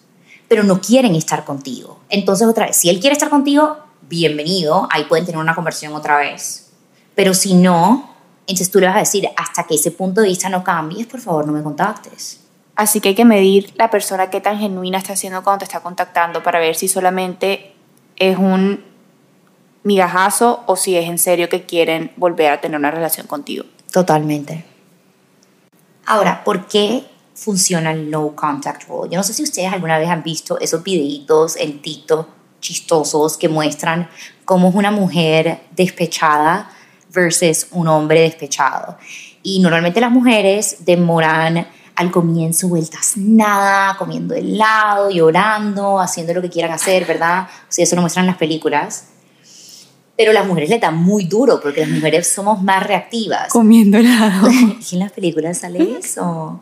pero 0.47 0.63
no 0.63 0.79
quieren 0.79 1.15
estar 1.15 1.43
contigo. 1.43 1.99
Entonces, 2.07 2.47
otra 2.47 2.67
vez, 2.67 2.77
si 2.77 2.89
él 2.89 3.01
quiere 3.01 3.11
estar 3.11 3.29
contigo, 3.29 3.75
bienvenido, 4.07 4.87
ahí 4.89 5.03
pueden 5.03 5.25
tener 5.25 5.41
una 5.41 5.53
conversión 5.53 5.93
otra 5.95 6.15
vez. 6.15 6.67
Pero 7.13 7.33
si 7.33 7.55
no, 7.55 8.15
entonces 8.47 8.71
tú 8.71 8.79
le 8.79 8.87
vas 8.87 8.95
a 8.95 8.99
decir, 8.99 9.27
hasta 9.35 9.65
que 9.65 9.75
ese 9.75 9.91
punto 9.91 10.21
de 10.21 10.29
vista 10.29 10.47
no 10.47 10.63
cambies, 10.63 11.07
por 11.07 11.19
favor, 11.19 11.45
no 11.45 11.51
me 11.51 11.61
contactes. 11.61 12.39
Así 12.77 13.01
que 13.01 13.09
hay 13.09 13.15
que 13.15 13.25
medir 13.25 13.73
la 13.75 13.89
persona 13.89 14.29
qué 14.29 14.39
tan 14.39 14.59
genuina 14.59 14.97
está 14.97 15.17
siendo 15.17 15.43
cuando 15.43 15.59
te 15.59 15.65
está 15.65 15.81
contactando 15.81 16.41
para 16.41 16.59
ver 16.59 16.75
si 16.75 16.87
solamente 16.87 17.73
es 18.15 18.37
un 18.37 18.94
migajazo 19.85 20.63
o 20.65 20.75
si 20.75 20.97
es 20.97 21.07
en 21.07 21.17
serio 21.17 21.47
que 21.47 21.65
quieren 21.65 22.11
volver 22.17 22.51
a 22.51 22.59
tener 22.59 22.77
una 22.77 22.91
relación 22.91 23.27
contigo. 23.27 23.65
Totalmente. 23.91 24.65
Ahora, 26.05 26.43
¿por 26.43 26.67
qué 26.67 27.05
funciona 27.33 27.91
el 27.91 28.09
no 28.09 28.35
contact 28.35 28.87
rule? 28.89 29.09
Yo 29.11 29.17
no 29.17 29.23
sé 29.23 29.33
si 29.33 29.43
ustedes 29.43 29.71
alguna 29.71 29.97
vez 29.97 30.09
han 30.09 30.23
visto 30.23 30.59
esos 30.59 30.83
videitos 30.83 31.55
en 31.55 31.81
TikTok 31.81 32.27
chistosos 32.59 33.37
que 33.37 33.47
muestran 33.47 34.09
cómo 34.43 34.69
es 34.69 34.75
una 34.75 34.91
mujer 34.91 35.61
despechada 35.71 36.71
versus 37.13 37.67
un 37.71 37.87
hombre 37.87 38.21
despechado. 38.21 38.97
Y 39.43 39.59
normalmente 39.59 40.01
las 40.01 40.11
mujeres 40.11 40.77
demoran 40.79 41.67
al 41.95 42.11
comienzo 42.11 42.67
vueltas 42.67 43.13
nada, 43.15 43.95
comiendo 43.97 44.33
helado, 44.33 45.11
llorando, 45.11 45.99
haciendo 45.99 46.33
lo 46.33 46.41
que 46.41 46.49
quieran 46.49 46.71
hacer, 46.71 47.05
¿verdad? 47.05 47.47
O 47.47 47.67
eso 47.77 47.95
lo 47.95 48.01
muestran 48.01 48.25
las 48.25 48.37
películas. 48.37 49.09
Pero 50.17 50.31
las 50.31 50.47
mujeres 50.47 50.69
le 50.69 50.79
dan 50.79 50.97
muy 50.97 51.25
duro 51.25 51.59
porque 51.61 51.81
las 51.81 51.89
mujeres 51.89 52.27
somos 52.27 52.61
más 52.61 52.85
reactivas. 52.85 53.49
Comiendo 53.49 53.97
helado. 53.97 54.47
Y 54.91 54.95
en 54.95 54.99
las 54.99 55.11
películas 55.11 55.59
sale 55.59 55.97
eso. 55.99 56.61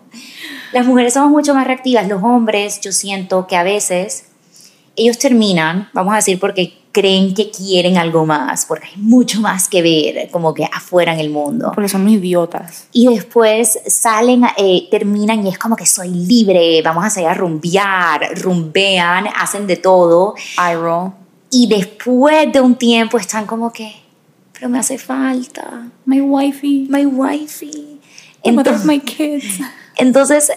Las 0.71 0.85
mujeres 0.85 1.13
somos 1.13 1.29
mucho 1.29 1.53
más 1.53 1.67
reactivas. 1.67 2.07
Los 2.07 2.23
hombres, 2.23 2.81
yo 2.81 2.91
siento 2.91 3.45
que 3.47 3.55
a 3.55 3.63
veces 3.63 4.25
ellos 4.95 5.17
terminan, 5.17 5.89
vamos 5.93 6.13
a 6.13 6.17
decir, 6.17 6.39
porque 6.39 6.83
creen 6.91 7.33
que 7.33 7.49
quieren 7.49 7.97
algo 7.97 8.25
más, 8.25 8.65
porque 8.67 8.87
hay 8.87 9.01
mucho 9.01 9.41
más 9.41 9.67
que 9.67 9.81
ver, 9.81 10.29
como 10.29 10.53
que 10.53 10.63
afuera 10.71 11.13
en 11.13 11.19
el 11.19 11.31
mundo. 11.31 11.71
Porque 11.73 11.89
son 11.89 12.01
unos 12.01 12.13
idiotas. 12.13 12.87
Y 12.91 13.07
después 13.07 13.79
salen, 13.87 14.43
eh, 14.57 14.87
terminan 14.91 15.45
y 15.45 15.49
es 15.49 15.57
como 15.57 15.75
que 15.75 15.87
soy 15.87 16.09
libre, 16.09 16.81
vamos 16.83 17.03
a 17.03 17.09
salir 17.09 17.29
a 17.29 17.33
rumbear, 17.33 18.39
rumbean, 18.39 19.27
hacen 19.35 19.65
de 19.65 19.77
todo. 19.77 20.35
I 20.57 20.75
roll. 20.75 21.22
Y 21.53 21.67
después 21.67 22.51
de 22.51 22.59
un 22.61 22.73
tiempo 22.75 23.19
están 23.19 23.45
como 23.45 23.71
que, 23.71 23.93
pero 24.53 24.69
me 24.69 24.79
hace 24.79 24.97
falta. 24.97 25.87
My 26.03 26.19
wifey. 26.19 26.87
My 26.89 27.05
wifey. 27.05 28.01
Entonces, 28.41 28.85
my 28.85 28.99
kids. 28.99 29.59
entonces, 29.97 30.51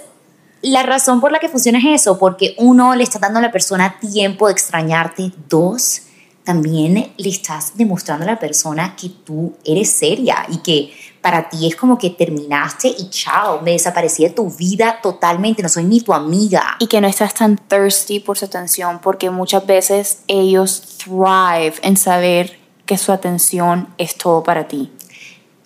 la 0.63 0.83
razón 0.85 1.21
por 1.21 1.33
la 1.33 1.39
que 1.39 1.51
funciona 1.51 1.79
es 1.79 2.01
eso, 2.01 2.19
porque 2.19 2.55
uno, 2.57 2.95
le 2.95 3.03
está 3.03 3.19
dando 3.19 3.41
a 3.41 3.43
la 3.43 3.53
persona 3.53 4.01
tiempo 4.01 4.47
de 4.47 4.55
extrañarte. 4.55 5.33
Dos, 5.51 6.01
también 6.45 7.13
le 7.15 7.29
estás 7.29 7.77
demostrando 7.77 8.25
a 8.25 8.29
la 8.29 8.39
persona 8.39 8.97
que 8.97 9.11
tú 9.11 9.55
eres 9.67 9.91
seria 9.91 10.47
y 10.49 10.57
que 10.63 10.95
para 11.27 11.49
ti 11.49 11.67
es 11.67 11.75
como 11.75 11.99
que 11.99 12.11
terminaste 12.11 12.87
y 12.87 13.11
chao, 13.11 13.61
me 13.61 13.73
desaparecí 13.73 14.23
de 14.23 14.31
tu 14.31 14.49
vida 14.49 15.01
totalmente, 15.03 15.61
no 15.61 15.69
soy 15.69 15.83
ni 15.83 16.01
tu 16.01 16.15
amiga. 16.15 16.77
y 16.79 16.87
que 16.87 17.01
no 17.01 17.09
estás 17.09 17.35
tan 17.35 17.57
thirsty 17.57 18.21
por 18.21 18.39
su 18.39 18.45
atención 18.45 19.01
porque 19.03 19.29
muchas 19.29 19.67
veces 19.67 20.21
ellos 20.29 20.99
thrive 20.99 21.75
en 21.83 21.97
saber 21.97 22.61
que 22.85 22.97
su 22.97 23.11
atención 23.11 23.89
es 23.99 24.15
todo 24.17 24.45
para 24.45 24.69
ti. 24.69 24.93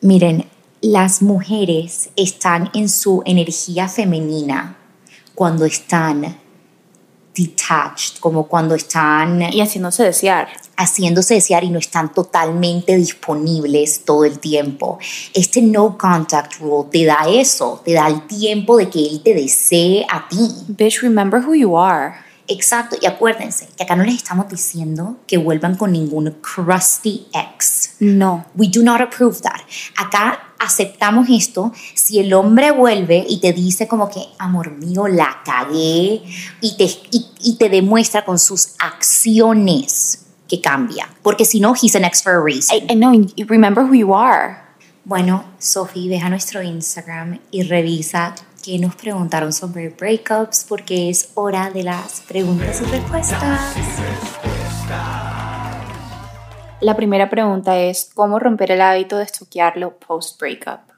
Miren, 0.00 0.48
las 0.80 1.20
mujeres 1.20 2.08
están 2.16 2.70
en 2.72 2.88
su 2.88 3.22
energía 3.26 3.86
femenina 3.86 4.78
cuando 5.34 5.66
están 5.66 6.38
detached, 7.34 8.18
como 8.20 8.46
cuando 8.46 8.74
están 8.74 9.42
Y 9.52 9.60
haciéndose 9.60 10.04
desear. 10.04 10.48
haciéndose 10.76 11.34
desear 11.34 11.62
y 11.64 11.70
no 11.70 11.78
están 11.78 12.12
totalmente 12.12 12.96
disponibles 12.96 14.04
todo 14.04 14.24
el 14.24 14.38
tiempo. 14.38 14.98
Este 15.34 15.60
no 15.62 15.96
contact 15.98 16.58
rule 16.60 16.88
te 16.90 17.04
da 17.04 17.26
eso, 17.28 17.82
te 17.84 17.92
da 17.92 18.08
el 18.08 18.26
tiempo 18.26 18.76
de 18.76 18.88
que 18.88 18.98
él 19.06 19.22
te 19.22 19.34
desee 19.34 20.06
a 20.10 20.26
ti. 20.28 20.48
Bitch, 20.68 21.02
remember 21.02 21.40
who 21.40 21.54
you 21.54 21.78
are. 21.78 22.14
Exacto, 22.48 22.96
y 23.00 23.06
acuérdense 23.06 23.68
que 23.76 23.84
acá 23.84 23.94
no 23.94 24.02
les 24.02 24.16
estamos 24.16 24.48
diciendo 24.48 25.18
que 25.28 25.38
vuelvan 25.38 25.76
con 25.76 25.92
ningún 25.92 26.32
crusty 26.40 27.28
ex. 27.32 27.92
No. 28.00 28.44
We 28.56 28.66
do 28.68 28.82
not 28.82 29.00
approve 29.00 29.40
that. 29.42 29.60
Acá 29.96 30.49
aceptamos 30.60 31.28
esto 31.28 31.72
si 31.94 32.20
el 32.20 32.32
hombre 32.32 32.70
vuelve 32.70 33.24
y 33.28 33.40
te 33.40 33.52
dice 33.52 33.88
como 33.88 34.08
que, 34.08 34.20
amor 34.38 34.70
mío, 34.72 35.08
la 35.08 35.40
cagué 35.44 36.22
y 36.60 36.76
te, 36.76 36.84
y, 36.84 37.26
y 37.42 37.56
te 37.56 37.68
demuestra 37.68 38.24
con 38.24 38.38
sus 38.38 38.74
acciones 38.78 40.26
que 40.48 40.60
cambia. 40.60 41.08
Porque 41.22 41.44
si 41.44 41.60
no, 41.60 41.74
he's 41.74 41.96
an 41.96 42.04
ex 42.04 42.22
for 42.22 42.34
a 42.34 42.40
reason. 42.40 42.76
I, 42.76 42.92
I 42.92 42.94
know, 42.94 43.12
you 43.12 43.46
remember 43.48 43.84
who 43.84 43.94
you 43.94 44.14
are. 44.14 44.58
Bueno, 45.04 45.44
Sophie, 45.58 46.08
ve 46.08 46.18
a 46.18 46.28
nuestro 46.28 46.62
Instagram 46.62 47.40
y 47.50 47.62
revisa 47.62 48.34
qué 48.62 48.78
nos 48.78 48.94
preguntaron 48.94 49.52
sobre 49.52 49.88
breakups 49.88 50.66
porque 50.68 51.08
es 51.08 51.30
hora 51.34 51.70
de 51.70 51.84
las 51.84 52.20
preguntas 52.28 52.82
y 52.82 52.84
respuestas. 52.84 54.29
La 56.80 56.96
primera 56.96 57.28
pregunta 57.28 57.78
es, 57.78 58.10
¿cómo 58.14 58.38
romper 58.38 58.70
el 58.72 58.80
hábito 58.80 59.18
de 59.18 59.24
estoquearlo 59.24 59.98
post-breakup? 59.98 60.90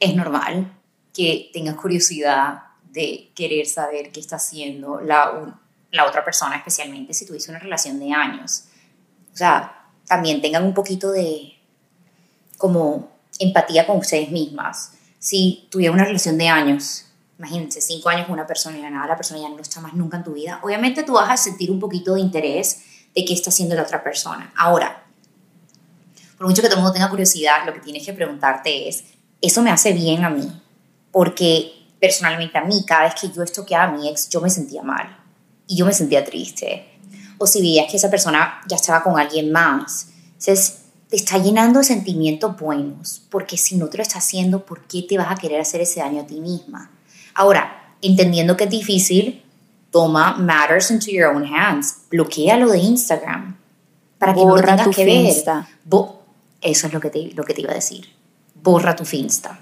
es 0.00 0.14
normal 0.14 0.72
que 1.12 1.50
tengas 1.52 1.76
curiosidad 1.76 2.62
de 2.90 3.30
querer 3.34 3.66
saber 3.66 4.10
qué 4.12 4.20
está 4.20 4.36
haciendo 4.36 5.00
la, 5.00 5.58
la 5.90 6.06
otra 6.06 6.24
persona, 6.24 6.56
especialmente 6.56 7.14
si 7.14 7.26
tuviste 7.26 7.50
una 7.50 7.60
relación 7.60 7.98
de 7.98 8.12
años. 8.12 8.64
O 9.32 9.36
sea, 9.36 9.88
también 10.06 10.40
tengan 10.40 10.64
un 10.64 10.74
poquito 10.74 11.10
de 11.10 11.54
como 12.58 13.10
empatía 13.38 13.86
con 13.86 13.98
ustedes 13.98 14.30
mismas. 14.30 14.92
Si 15.18 15.66
tuvieron 15.70 15.96
una 15.96 16.04
relación 16.04 16.38
de 16.38 16.48
años, 16.48 17.06
imagínense, 17.38 17.80
cinco 17.80 18.08
años 18.08 18.26
con 18.26 18.34
una 18.34 18.46
persona 18.46 18.78
y 18.78 18.82
nada, 18.82 19.06
la 19.06 19.16
persona 19.16 19.40
ya 19.40 19.48
no 19.48 19.58
está 19.58 19.80
más 19.80 19.94
nunca 19.94 20.18
en 20.18 20.24
tu 20.24 20.32
vida, 20.32 20.60
obviamente 20.62 21.02
tú 21.02 21.14
vas 21.14 21.30
a 21.30 21.36
sentir 21.36 21.70
un 21.70 21.80
poquito 21.80 22.14
de 22.14 22.20
interés 22.20 22.82
de 23.16 23.24
qué 23.24 23.32
está 23.32 23.50
haciendo 23.50 23.74
la 23.74 23.82
otra 23.82 24.04
persona. 24.04 24.52
Ahora, 24.56 25.04
por 26.36 26.46
mucho 26.46 26.60
que 26.60 26.68
todo 26.68 26.76
el 26.76 26.82
mundo 26.82 26.92
tenga 26.92 27.08
curiosidad, 27.08 27.64
lo 27.64 27.72
que 27.72 27.80
tienes 27.80 28.04
que 28.04 28.12
preguntarte 28.12 28.88
es, 28.88 29.04
¿eso 29.40 29.62
me 29.62 29.70
hace 29.70 29.92
bien 29.92 30.24
a 30.24 30.30
mí? 30.30 30.62
Porque 31.10 31.72
personalmente 31.98 32.58
a 32.58 32.64
mí, 32.64 32.84
cada 32.86 33.04
vez 33.04 33.14
que 33.18 33.30
yo 33.30 33.42
estoqueaba 33.42 33.84
a 33.84 33.96
mi 33.96 34.08
ex, 34.08 34.28
yo 34.28 34.42
me 34.42 34.50
sentía 34.50 34.82
mal 34.82 35.16
y 35.66 35.76
yo 35.76 35.86
me 35.86 35.94
sentía 35.94 36.24
triste. 36.24 36.86
O 37.38 37.46
si 37.46 37.60
veías 37.60 37.90
que 37.90 37.96
esa 37.96 38.10
persona 38.10 38.60
ya 38.68 38.76
estaba 38.76 39.02
con 39.02 39.18
alguien 39.18 39.50
más. 39.50 40.08
Entonces, 40.26 40.82
te 41.08 41.16
está 41.16 41.38
llenando 41.38 41.78
de 41.78 41.84
sentimientos 41.84 42.58
buenos, 42.58 43.22
porque 43.30 43.56
si 43.56 43.76
no 43.76 43.88
te 43.88 43.96
lo 43.96 44.02
está 44.02 44.18
haciendo, 44.18 44.66
¿por 44.66 44.86
qué 44.86 45.02
te 45.02 45.16
vas 45.16 45.30
a 45.30 45.36
querer 45.36 45.60
hacer 45.60 45.80
ese 45.80 46.00
daño 46.00 46.22
a 46.22 46.26
ti 46.26 46.40
misma? 46.40 46.90
Ahora, 47.34 47.94
entendiendo 48.02 48.56
que 48.56 48.64
es 48.64 48.70
difícil, 48.70 49.42
toma 49.96 50.36
matters 50.38 50.90
into 50.90 51.10
your 51.10 51.28
own 51.34 51.44
hands. 51.44 52.02
Bloquealo 52.10 52.68
de 52.68 52.78
Instagram 52.78 53.56
para 54.18 54.34
que 54.34 54.40
no 54.40 54.46
Borra 54.48 54.66
tengas 54.76 54.84
tu 54.86 54.90
que 54.92 55.04
ver. 55.04 55.14
Finsta. 55.26 55.68
Bo- 55.84 56.22
Eso 56.60 56.86
es 56.86 56.92
lo 56.92 57.00
que, 57.00 57.10
te, 57.10 57.30
lo 57.34 57.44
que 57.44 57.54
te 57.54 57.60
iba 57.62 57.70
a 57.70 57.74
decir. 57.74 58.04
Borra 58.54 58.94
tu 58.94 59.04
Finsta. 59.04 59.58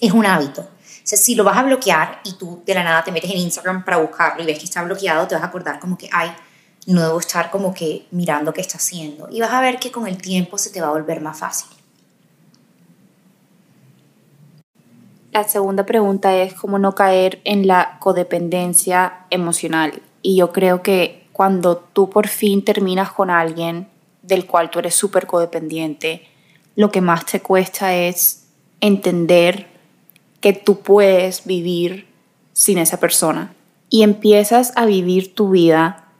Es 0.00 0.12
un 0.12 0.24
hábito. 0.26 0.60
O 0.62 1.08
sea, 1.08 1.18
si 1.18 1.34
lo 1.34 1.44
vas 1.44 1.56
a 1.56 1.62
bloquear 1.62 2.20
y 2.24 2.32
tú 2.34 2.62
de 2.66 2.74
la 2.74 2.82
nada 2.84 3.02
te 3.04 3.12
metes 3.12 3.30
en 3.30 3.38
Instagram 3.38 3.84
para 3.84 3.98
buscarlo 3.98 4.42
y 4.42 4.46
ves 4.46 4.58
que 4.58 4.64
está 4.64 4.82
bloqueado, 4.82 5.26
te 5.26 5.34
vas 5.34 5.44
a 5.44 5.46
acordar 5.48 5.78
como 5.78 5.96
que, 5.96 6.08
ay, 6.12 6.30
no 6.86 7.00
debo 7.02 7.18
estar 7.20 7.50
como 7.50 7.72
que 7.74 8.06
mirando 8.10 8.52
qué 8.52 8.60
está 8.60 8.76
haciendo. 8.78 9.28
Y 9.30 9.40
vas 9.40 9.50
a 9.52 9.60
ver 9.60 9.78
que 9.78 9.90
con 9.92 10.06
el 10.06 10.16
tiempo 10.18 10.58
se 10.58 10.70
te 10.70 10.80
va 10.80 10.88
a 10.88 10.90
volver 10.90 11.20
más 11.20 11.38
fácil. 11.38 11.68
La 15.36 15.44
segunda 15.46 15.84
pregunta 15.84 16.34
es 16.34 16.54
cómo 16.54 16.78
no 16.78 16.94
caer 16.94 17.42
en 17.44 17.66
la 17.66 17.98
codependencia 17.98 19.26
emocional. 19.28 20.00
Y 20.22 20.36
yo 20.36 20.50
creo 20.50 20.82
que 20.82 21.28
cuando 21.32 21.76
tú 21.76 22.08
por 22.08 22.26
fin 22.26 22.64
terminas 22.64 23.12
con 23.12 23.28
alguien 23.28 23.86
del 24.22 24.46
cual 24.46 24.70
tú 24.70 24.78
eres 24.78 24.94
súper 24.94 25.26
codependiente, 25.26 26.26
lo 26.74 26.90
que 26.90 27.02
más 27.02 27.26
te 27.26 27.42
cuesta 27.42 27.94
es 27.94 28.46
entender 28.80 29.66
que 30.40 30.54
tú 30.54 30.80
puedes 30.80 31.44
vivir 31.44 32.06
sin 32.54 32.78
esa 32.78 32.98
persona. 32.98 33.54
Y 33.90 34.04
empiezas 34.04 34.72
a 34.74 34.86
vivir 34.86 35.34
tu 35.34 35.50
vida 35.50 36.14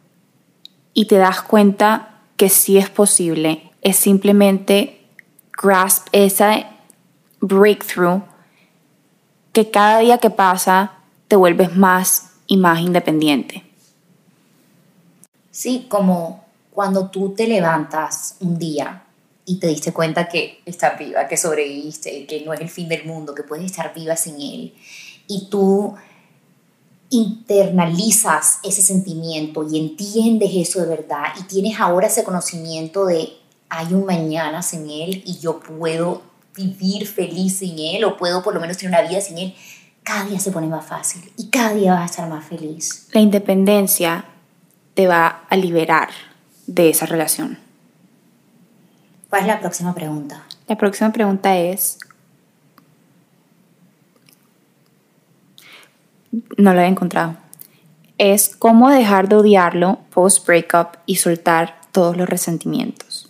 y 0.92 1.06
te 1.06 1.16
das 1.16 1.40
cuenta 1.40 2.20
que 2.36 2.50
sí 2.50 2.76
es 2.76 2.90
posible. 2.90 3.72
Es 3.80 3.96
simplemente 3.96 5.00
grasp 5.56 6.06
esa 6.12 6.68
breakthrough 7.40 8.20
que 9.56 9.70
cada 9.70 10.00
día 10.00 10.18
que 10.18 10.28
pasa 10.28 10.98
te 11.28 11.34
vuelves 11.34 11.74
más 11.74 12.32
y 12.46 12.58
más 12.58 12.78
independiente. 12.78 13.64
Sí, 15.50 15.86
como 15.88 16.44
cuando 16.72 17.08
tú 17.08 17.32
te 17.34 17.48
levantas 17.48 18.36
un 18.40 18.58
día 18.58 19.04
y 19.46 19.58
te 19.58 19.68
diste 19.68 19.94
cuenta 19.94 20.28
que 20.28 20.60
estás 20.66 20.98
viva, 20.98 21.26
que 21.26 21.38
sobreviviste, 21.38 22.26
que 22.26 22.44
no 22.44 22.52
es 22.52 22.60
el 22.60 22.68
fin 22.68 22.86
del 22.86 23.06
mundo, 23.06 23.34
que 23.34 23.44
puedes 23.44 23.64
estar 23.64 23.94
viva 23.94 24.14
sin 24.14 24.34
él, 24.34 24.74
y 25.26 25.46
tú 25.48 25.94
internalizas 27.08 28.58
ese 28.62 28.82
sentimiento 28.82 29.66
y 29.66 29.78
entiendes 29.78 30.50
eso 30.52 30.82
de 30.82 30.88
verdad 30.88 31.28
y 31.40 31.44
tienes 31.44 31.80
ahora 31.80 32.08
ese 32.08 32.24
conocimiento 32.24 33.06
de 33.06 33.32
hay 33.70 33.94
un 33.94 34.04
mañana 34.04 34.60
sin 34.60 34.90
él 34.90 35.22
y 35.24 35.38
yo 35.38 35.60
puedo 35.60 36.35
vivir 36.56 37.06
feliz 37.06 37.58
sin 37.58 37.78
él 37.78 38.04
o 38.04 38.16
puedo 38.16 38.42
por 38.42 38.54
lo 38.54 38.60
menos 38.60 38.76
tener 38.76 38.98
una 38.98 39.08
vida 39.08 39.20
sin 39.20 39.38
él, 39.38 39.54
cada 40.02 40.24
día 40.24 40.38
se 40.38 40.50
pone 40.50 40.66
más 40.66 40.86
fácil 40.86 41.30
y 41.36 41.48
cada 41.48 41.74
día 41.74 41.92
vas 41.92 42.02
a 42.02 42.04
estar 42.06 42.28
más 42.28 42.44
feliz. 42.44 43.08
La 43.12 43.20
independencia 43.20 44.24
te 44.94 45.06
va 45.06 45.44
a 45.48 45.56
liberar 45.56 46.10
de 46.66 46.90
esa 46.90 47.06
relación. 47.06 47.58
¿Cuál 49.28 49.42
es 49.42 49.48
la 49.48 49.60
próxima 49.60 49.94
pregunta? 49.94 50.44
La 50.68 50.76
próxima 50.76 51.12
pregunta 51.12 51.56
es, 51.56 51.98
no 56.56 56.72
lo 56.72 56.80
he 56.80 56.86
encontrado, 56.86 57.36
es 58.18 58.48
cómo 58.56 58.90
dejar 58.90 59.28
de 59.28 59.36
odiarlo 59.36 59.98
post 60.10 60.46
breakup 60.46 60.98
y 61.06 61.16
soltar 61.16 61.80
todos 61.92 62.16
los 62.16 62.28
resentimientos. 62.28 63.26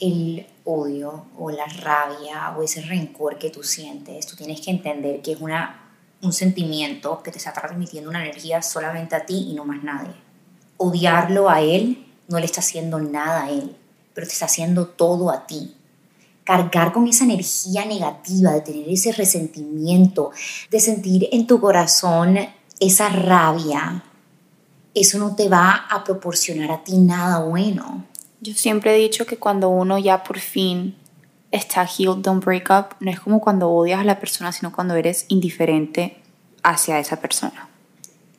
el 0.00 0.46
odio 0.70 1.26
o 1.38 1.50
la 1.50 1.66
rabia 1.66 2.54
o 2.56 2.62
ese 2.62 2.82
rencor 2.82 3.38
que 3.38 3.50
tú 3.50 3.62
sientes, 3.62 4.26
tú 4.26 4.36
tienes 4.36 4.60
que 4.60 4.70
entender 4.70 5.22
que 5.22 5.32
es 5.32 5.40
una, 5.40 5.90
un 6.22 6.32
sentimiento 6.32 7.22
que 7.22 7.30
te 7.30 7.38
está 7.38 7.52
transmitiendo 7.52 8.10
una 8.10 8.22
energía 8.22 8.62
solamente 8.62 9.16
a 9.16 9.26
ti 9.26 9.48
y 9.50 9.54
no 9.54 9.64
más 9.64 9.82
nadie. 9.82 10.14
Odiarlo 10.76 11.50
a 11.50 11.60
él 11.60 12.06
no 12.28 12.38
le 12.38 12.46
está 12.46 12.60
haciendo 12.60 13.00
nada 13.00 13.44
a 13.44 13.50
él, 13.50 13.76
pero 14.14 14.26
te 14.26 14.32
está 14.32 14.46
haciendo 14.46 14.86
todo 14.86 15.30
a 15.30 15.46
ti. 15.46 15.76
Cargar 16.44 16.92
con 16.92 17.06
esa 17.06 17.24
energía 17.24 17.84
negativa, 17.84 18.52
de 18.52 18.60
tener 18.60 18.88
ese 18.88 19.12
resentimiento, 19.12 20.30
de 20.70 20.80
sentir 20.80 21.28
en 21.32 21.46
tu 21.46 21.60
corazón 21.60 22.38
esa 22.78 23.08
rabia, 23.10 24.04
eso 24.94 25.18
no 25.18 25.36
te 25.36 25.48
va 25.48 25.86
a 25.88 26.02
proporcionar 26.02 26.70
a 26.72 26.82
ti 26.82 26.98
nada 26.98 27.44
bueno. 27.44 28.06
Yo 28.42 28.54
siempre 28.54 28.94
he 28.94 28.98
dicho 28.98 29.26
que 29.26 29.36
cuando 29.36 29.68
uno 29.68 29.98
ya 29.98 30.24
por 30.24 30.38
fin 30.38 30.96
está 31.50 31.84
healed 31.84 32.22
de 32.22 32.30
un 32.30 32.40
breakup, 32.40 32.94
no 33.00 33.10
es 33.10 33.20
como 33.20 33.40
cuando 33.40 33.68
odias 33.68 34.00
a 34.00 34.04
la 34.04 34.18
persona, 34.18 34.50
sino 34.50 34.72
cuando 34.72 34.94
eres 34.94 35.26
indiferente 35.28 36.16
hacia 36.62 36.98
esa 36.98 37.20
persona. 37.20 37.68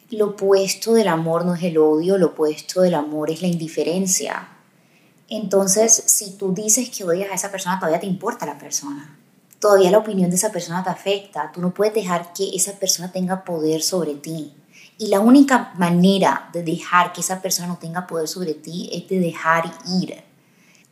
Lo 0.10 0.30
opuesto 0.30 0.94
del 0.94 1.08
amor 1.08 1.46
no 1.46 1.54
es 1.54 1.62
el 1.64 1.78
odio, 1.78 2.18
lo 2.18 2.28
opuesto 2.28 2.82
del 2.82 2.96
amor 2.96 3.30
es 3.30 3.44
la 3.44 3.48
indiferencia. 3.48 4.50
Entonces, 5.30 6.04
si 6.08 6.32
tú 6.32 6.54
dices 6.54 6.90
que 6.90 7.04
odias 7.04 7.32
a 7.32 7.36
esa 7.36 7.52
persona, 7.52 7.80
todavía 7.80 8.00
te 8.00 8.08
importa 8.08 8.46
la 8.46 8.58
persona. 8.58 9.18
Todavía 9.60 9.92
la 9.92 10.00
opinión 10.00 10.32
de 10.32 10.36
esa 10.36 10.52
persona 10.52 10.84
te 10.84 10.90
afecta. 10.90 11.52
Tú 11.54 11.62
no 11.62 11.74
puedes 11.74 11.94
dejar 11.94 12.34
que 12.34 12.50
esa 12.56 12.74
persona 12.74 13.12
tenga 13.12 13.44
poder 13.44 13.84
sobre 13.84 14.16
ti. 14.16 14.52
Y 15.02 15.08
la 15.08 15.20
única 15.20 15.72
manera 15.78 16.50
de 16.54 16.62
dejar 16.62 17.12
que 17.12 17.22
esa 17.22 17.42
persona 17.42 17.68
no 17.68 17.78
tenga 17.78 18.06
poder 18.06 18.28
sobre 18.28 18.54
ti 18.54 18.88
es 18.94 19.10
de 19.10 19.20
dejar 19.20 19.64
ir. 20.00 20.24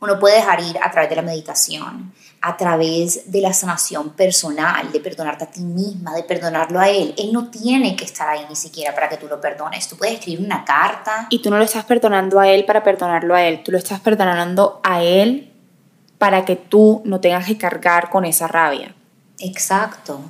Uno 0.00 0.18
puede 0.18 0.34
dejar 0.34 0.60
ir 0.60 0.76
a 0.82 0.90
través 0.90 1.10
de 1.10 1.14
la 1.14 1.22
meditación, 1.22 2.12
a 2.40 2.56
través 2.56 3.30
de 3.30 3.40
la 3.40 3.52
sanación 3.52 4.10
personal, 4.10 4.90
de 4.90 4.98
perdonarte 4.98 5.44
a 5.44 5.46
ti 5.46 5.60
misma, 5.60 6.12
de 6.12 6.24
perdonarlo 6.24 6.80
a 6.80 6.88
él. 6.88 7.14
Él 7.16 7.32
no 7.32 7.50
tiene 7.50 7.94
que 7.94 8.04
estar 8.04 8.28
ahí 8.28 8.44
ni 8.48 8.56
siquiera 8.56 8.92
para 8.92 9.08
que 9.08 9.16
tú 9.16 9.28
lo 9.28 9.40
perdones. 9.40 9.86
Tú 9.86 9.96
puedes 9.96 10.14
escribir 10.14 10.44
una 10.44 10.64
carta. 10.64 11.28
Y 11.30 11.40
tú 11.40 11.48
no 11.48 11.58
lo 11.58 11.62
estás 11.62 11.84
perdonando 11.84 12.40
a 12.40 12.48
él 12.48 12.64
para 12.64 12.82
perdonarlo 12.82 13.36
a 13.36 13.44
él, 13.44 13.62
tú 13.62 13.70
lo 13.70 13.78
estás 13.78 14.00
perdonando 14.00 14.80
a 14.82 15.04
él 15.04 15.52
para 16.18 16.44
que 16.44 16.56
tú 16.56 17.00
no 17.04 17.20
tengas 17.20 17.46
que 17.46 17.56
cargar 17.56 18.10
con 18.10 18.24
esa 18.24 18.48
rabia. 18.48 18.92
Exacto. 19.38 20.20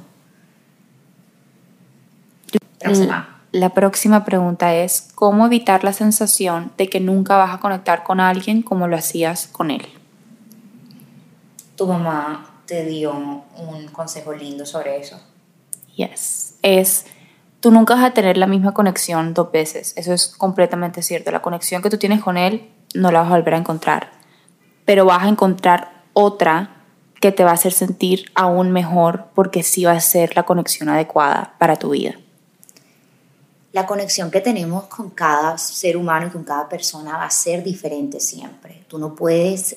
Próxima. 2.79 3.40
La 3.53 3.71
próxima 3.71 4.25
pregunta 4.25 4.77
es, 4.77 5.09
¿cómo 5.17 5.45
evitar 5.45 5.83
la 5.83 5.93
sensación 5.93 6.71
de 6.79 6.89
que 6.89 7.01
nunca 7.01 7.37
vas 7.37 7.53
a 7.53 7.59
conectar 7.59 8.05
con 8.05 8.21
alguien 8.21 8.63
como 8.63 8.87
lo 8.87 8.97
hacías 8.97 9.49
con 9.49 9.73
él? 9.73 9.89
Tu 11.75 11.85
mamá 11.85 12.49
te 12.67 12.85
dio 12.85 13.13
un 13.13 13.89
consejo 13.89 14.33
lindo 14.33 14.65
sobre 14.65 14.99
eso. 14.99 15.21
Yes. 15.97 16.55
Es, 16.63 17.07
tú 17.59 17.73
nunca 17.73 17.97
vas 17.97 18.05
a 18.05 18.15
tener 18.15 18.37
la 18.37 18.47
misma 18.47 18.73
conexión 18.73 19.35
dos 19.35 19.51
veces. 19.51 19.95
Eso 19.97 20.13
es 20.13 20.29
completamente 20.29 21.03
cierto. 21.03 21.33
La 21.33 21.43
conexión 21.43 21.83
que 21.83 21.91
tú 21.91 21.99
tienes 21.99 22.23
con 22.23 22.37
él 22.37 22.71
no 22.95 23.11
la 23.11 23.23
vas 23.23 23.33
a 23.33 23.37
volver 23.37 23.55
a 23.55 23.59
encontrar. 23.59 24.13
Pero 24.85 25.07
vas 25.07 25.25
a 25.25 25.29
encontrar 25.29 26.05
otra 26.13 26.85
que 27.21 27.33
te 27.33 27.43
va 27.43 27.51
a 27.51 27.55
hacer 27.55 27.73
sentir 27.73 28.31
aún 28.37 28.71
mejor 28.71 29.25
porque 29.35 29.65
sí 29.65 29.87
va 29.87 29.93
a 29.93 30.01
ser 30.01 30.37
la 30.37 30.45
conexión 30.45 30.89
adecuada 30.89 31.55
para 31.59 31.75
tu 31.75 31.91
vida 31.91 32.15
la 33.73 33.87
conexión 33.87 34.31
que 34.31 34.41
tenemos 34.41 34.85
con 34.85 35.11
cada 35.11 35.57
ser 35.59 35.97
humano 35.97 36.27
y 36.27 36.31
con 36.31 36.45
cada 36.45 36.69
persona 36.69 37.17
va 37.17 37.25
a 37.25 37.31
ser 37.31 37.63
diferente 37.63 38.21
siempre. 38.21 38.85
Tú 38.89 38.99
no 38.99 39.15
puedes 39.15 39.77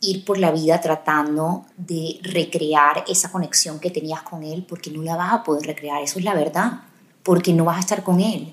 ir 0.00 0.24
por 0.24 0.38
la 0.38 0.50
vida 0.50 0.80
tratando 0.80 1.64
de 1.76 2.18
recrear 2.22 3.04
esa 3.06 3.30
conexión 3.30 3.78
que 3.78 3.90
tenías 3.90 4.22
con 4.22 4.42
él 4.42 4.66
porque 4.68 4.90
no 4.90 5.02
la 5.02 5.16
vas 5.16 5.32
a 5.32 5.42
poder 5.44 5.66
recrear, 5.66 6.02
eso 6.02 6.18
es 6.18 6.24
la 6.24 6.34
verdad, 6.34 6.82
porque 7.22 7.52
no 7.52 7.64
vas 7.64 7.76
a 7.76 7.80
estar 7.80 8.02
con 8.02 8.20
él. 8.20 8.52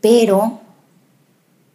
Pero 0.00 0.60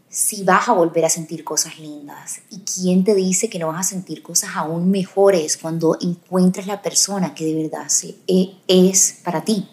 si 0.09 0.43
vas 0.43 0.67
a 0.67 0.73
volver 0.73 1.05
a 1.05 1.09
sentir 1.09 1.43
cosas 1.43 1.77
lindas. 1.79 2.41
¿Y 2.49 2.59
quién 2.61 3.03
te 3.03 3.13
dice 3.13 3.49
que 3.49 3.59
no 3.59 3.67
vas 3.67 3.85
a 3.85 3.89
sentir 3.89 4.23
cosas 4.23 4.49
aún 4.55 4.89
mejores 4.89 5.55
cuando 5.55 5.97
encuentres 6.01 6.65
la 6.65 6.81
persona 6.81 7.35
que 7.35 7.45
de 7.45 7.63
verdad 7.63 7.87
e, 8.27 8.55
es 8.67 9.19
para 9.23 9.43
ti? 9.43 9.69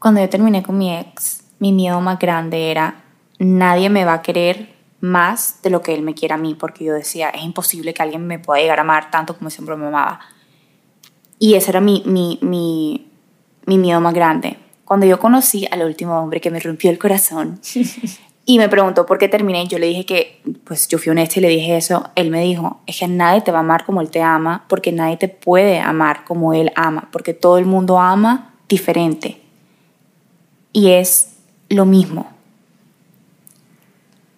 Cuando 0.00 0.22
yo 0.22 0.30
terminé 0.30 0.62
con 0.62 0.78
mi 0.78 0.96
ex, 0.96 1.42
mi 1.58 1.72
miedo 1.72 2.00
más 2.00 2.18
grande 2.18 2.70
era 2.70 3.04
nadie 3.38 3.90
me 3.90 4.06
va 4.06 4.14
a 4.14 4.22
querer 4.22 4.74
más 5.00 5.60
de 5.62 5.68
lo 5.68 5.82
que 5.82 5.92
él 5.92 6.00
me 6.00 6.14
quiere 6.14 6.32
a 6.32 6.38
mí, 6.38 6.54
porque 6.54 6.84
yo 6.86 6.94
decía, 6.94 7.28
es 7.28 7.42
imposible 7.42 7.92
que 7.92 8.02
alguien 8.02 8.26
me 8.26 8.38
pueda 8.38 8.62
llegar 8.62 8.78
a 8.78 8.80
amar 8.82 9.10
tanto 9.10 9.36
como 9.36 9.50
siempre 9.50 9.76
me 9.76 9.88
amaba. 9.88 10.20
Y 11.38 11.52
ese 11.52 11.70
era 11.70 11.82
mi, 11.82 12.02
mi, 12.06 12.38
mi, 12.40 13.10
mi 13.66 13.76
miedo 13.76 14.00
más 14.00 14.14
grande. 14.14 14.56
Cuando 14.86 15.04
yo 15.04 15.20
conocí 15.20 15.68
al 15.70 15.82
último 15.82 16.18
hombre 16.18 16.40
que 16.40 16.50
me 16.50 16.60
rompió 16.60 16.90
el 16.90 16.98
corazón 16.98 17.60
y 18.46 18.56
me 18.56 18.70
preguntó 18.70 19.04
por 19.04 19.18
qué 19.18 19.28
terminé, 19.28 19.66
yo 19.68 19.78
le 19.78 19.86
dije 19.86 20.06
que, 20.06 20.40
pues 20.64 20.88
yo 20.88 20.96
fui 20.96 21.10
honesta 21.10 21.40
y 21.40 21.42
le 21.42 21.48
dije 21.48 21.76
eso, 21.76 22.08
él 22.14 22.30
me 22.30 22.40
dijo, 22.40 22.80
es 22.86 23.00
que 23.00 23.06
nadie 23.06 23.42
te 23.42 23.52
va 23.52 23.58
a 23.58 23.60
amar 23.60 23.84
como 23.84 24.00
él 24.00 24.08
te 24.08 24.22
ama, 24.22 24.64
porque 24.66 24.92
nadie 24.92 25.18
te 25.18 25.28
puede 25.28 25.78
amar 25.78 26.24
como 26.24 26.54
él 26.54 26.72
ama, 26.74 27.10
porque 27.12 27.34
todo 27.34 27.58
el 27.58 27.66
mundo 27.66 27.98
ama 27.98 28.54
diferente 28.66 29.39
y 30.72 30.90
es 30.90 31.28
lo 31.68 31.86
mismo. 31.86 32.30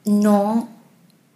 No 0.04 0.68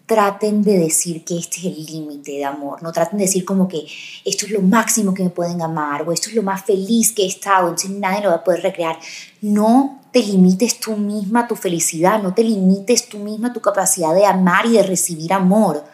traten 0.07 0.63
de 0.63 0.79
decir 0.79 1.25
que 1.25 1.37
este 1.37 1.59
es 1.59 1.65
el 1.67 1.85
límite 1.85 2.33
de 2.33 2.45
amor, 2.45 2.81
no 2.83 2.93
traten 2.93 3.19
de 3.19 3.25
decir 3.25 3.45
como 3.45 3.67
que 3.67 3.87
esto 4.25 4.47
es 4.47 4.53
lo 4.53 4.63
máximo 4.63 5.13
que 5.13 5.25
me 5.25 5.31
pueden 5.31 5.61
amar 5.63 6.03
o 6.03 6.13
esto 6.13 6.29
es 6.29 6.37
lo 6.37 6.43
más 6.43 6.65
feliz 6.65 7.13
que 7.13 7.25
he 7.25 7.27
estado, 7.27 7.69
entonces 7.69 7.91
nadie 7.91 8.23
lo 8.23 8.31
va 8.31 8.37
a 8.37 8.45
poder 8.45 8.63
recrear. 8.63 8.99
No 9.41 10.01
te 10.13 10.21
limites 10.21 10.79
tú 10.79 10.97
misma 10.97 11.49
tu 11.49 11.57
felicidad, 11.57 12.23
no 12.23 12.33
te 12.33 12.45
limites 12.45 13.09
tú 13.09 13.19
misma 13.19 13.53
tu 13.53 13.61
capacidad 13.61 14.15
de 14.15 14.25
amar 14.25 14.67
y 14.67 14.75
de 14.75 14.85
recibir 14.85 15.33
amor. 15.33 15.85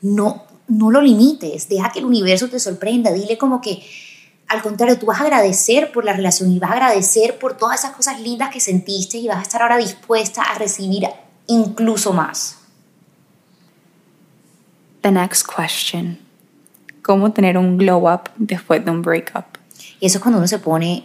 No, 0.00 0.44
no 0.68 0.90
lo 0.90 1.02
limites, 1.02 1.68
deja 1.68 1.92
que 1.92 1.98
el 1.98 2.06
universo 2.06 2.48
te 2.48 2.58
sorprenda, 2.60 3.12
dile 3.12 3.36
como 3.36 3.60
que 3.60 3.82
al 4.48 4.62
contrario, 4.62 4.98
tú 4.98 5.06
vas 5.06 5.20
a 5.20 5.24
agradecer 5.24 5.92
por 5.92 6.04
la 6.04 6.14
relación 6.14 6.50
y 6.50 6.58
vas 6.58 6.70
a 6.70 6.74
agradecer 6.74 7.38
por 7.38 7.56
todas 7.56 7.80
esas 7.80 7.94
cosas 7.94 8.18
lindas 8.20 8.50
que 8.50 8.60
sentiste 8.60 9.18
y 9.18 9.28
vas 9.28 9.38
a 9.38 9.42
estar 9.42 9.60
ahora 9.60 9.76
dispuesta 9.76 10.42
a 10.42 10.58
recibir 10.58 11.06
incluso 11.46 12.14
más. 12.14 12.56
The 15.02 15.12
next 15.12 15.46
question. 15.46 16.18
¿Cómo 17.02 17.32
tener 17.32 17.58
un 17.58 17.76
glow 17.76 18.10
up 18.10 18.30
después 18.36 18.82
de 18.84 18.90
un 18.90 19.02
breakup? 19.02 19.44
Y 20.00 20.06
eso 20.06 20.18
es 20.18 20.22
cuando 20.22 20.38
uno 20.38 20.48
se 20.48 20.58
pone 20.58 21.04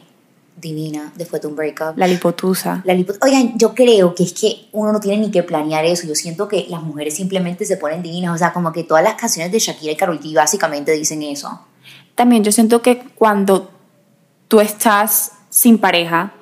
divina 0.56 1.12
después 1.16 1.42
de 1.42 1.50
un 1.50 1.56
breakup. 1.58 1.98
La 1.98 2.08
lipotusa. 2.08 2.82
La 2.86 2.94
Oigan, 2.94 3.58
yo 3.58 3.74
creo 3.76 4.16
que 4.16 4.24
es 4.24 4.34
que 4.34 4.68
uno 4.72 4.94
no 4.94 5.02
tiene 5.02 5.18
ni 5.18 5.32
que 5.32 5.44
planear 5.44 5.84
eso. 5.84 6.08
Yo 6.08 6.16
siento 6.16 6.48
que 6.48 6.66
las 6.70 6.82
mujeres 6.82 7.16
simplemente 7.16 7.66
se 7.66 7.76
ponen 7.76 8.02
divinas. 8.02 8.36
O 8.36 8.38
sea, 8.38 8.54
como 8.54 8.72
que 8.72 8.84
todas 8.84 9.04
las 9.04 9.16
canciones 9.16 9.52
de 9.52 9.60
Shakira 9.60 9.92
y 9.92 9.96
Karol 9.98 10.22
G 10.22 10.34
básicamente 10.34 10.94
dicen 10.94 11.22
eso 11.24 11.60
también 12.16 12.44
yo 12.44 12.52
siento 12.52 12.82
que 12.82 13.00
cuando 13.16 13.72
tú 14.48 14.60
estás 14.60 15.34
sin 15.50 15.78
pareja 15.78 16.34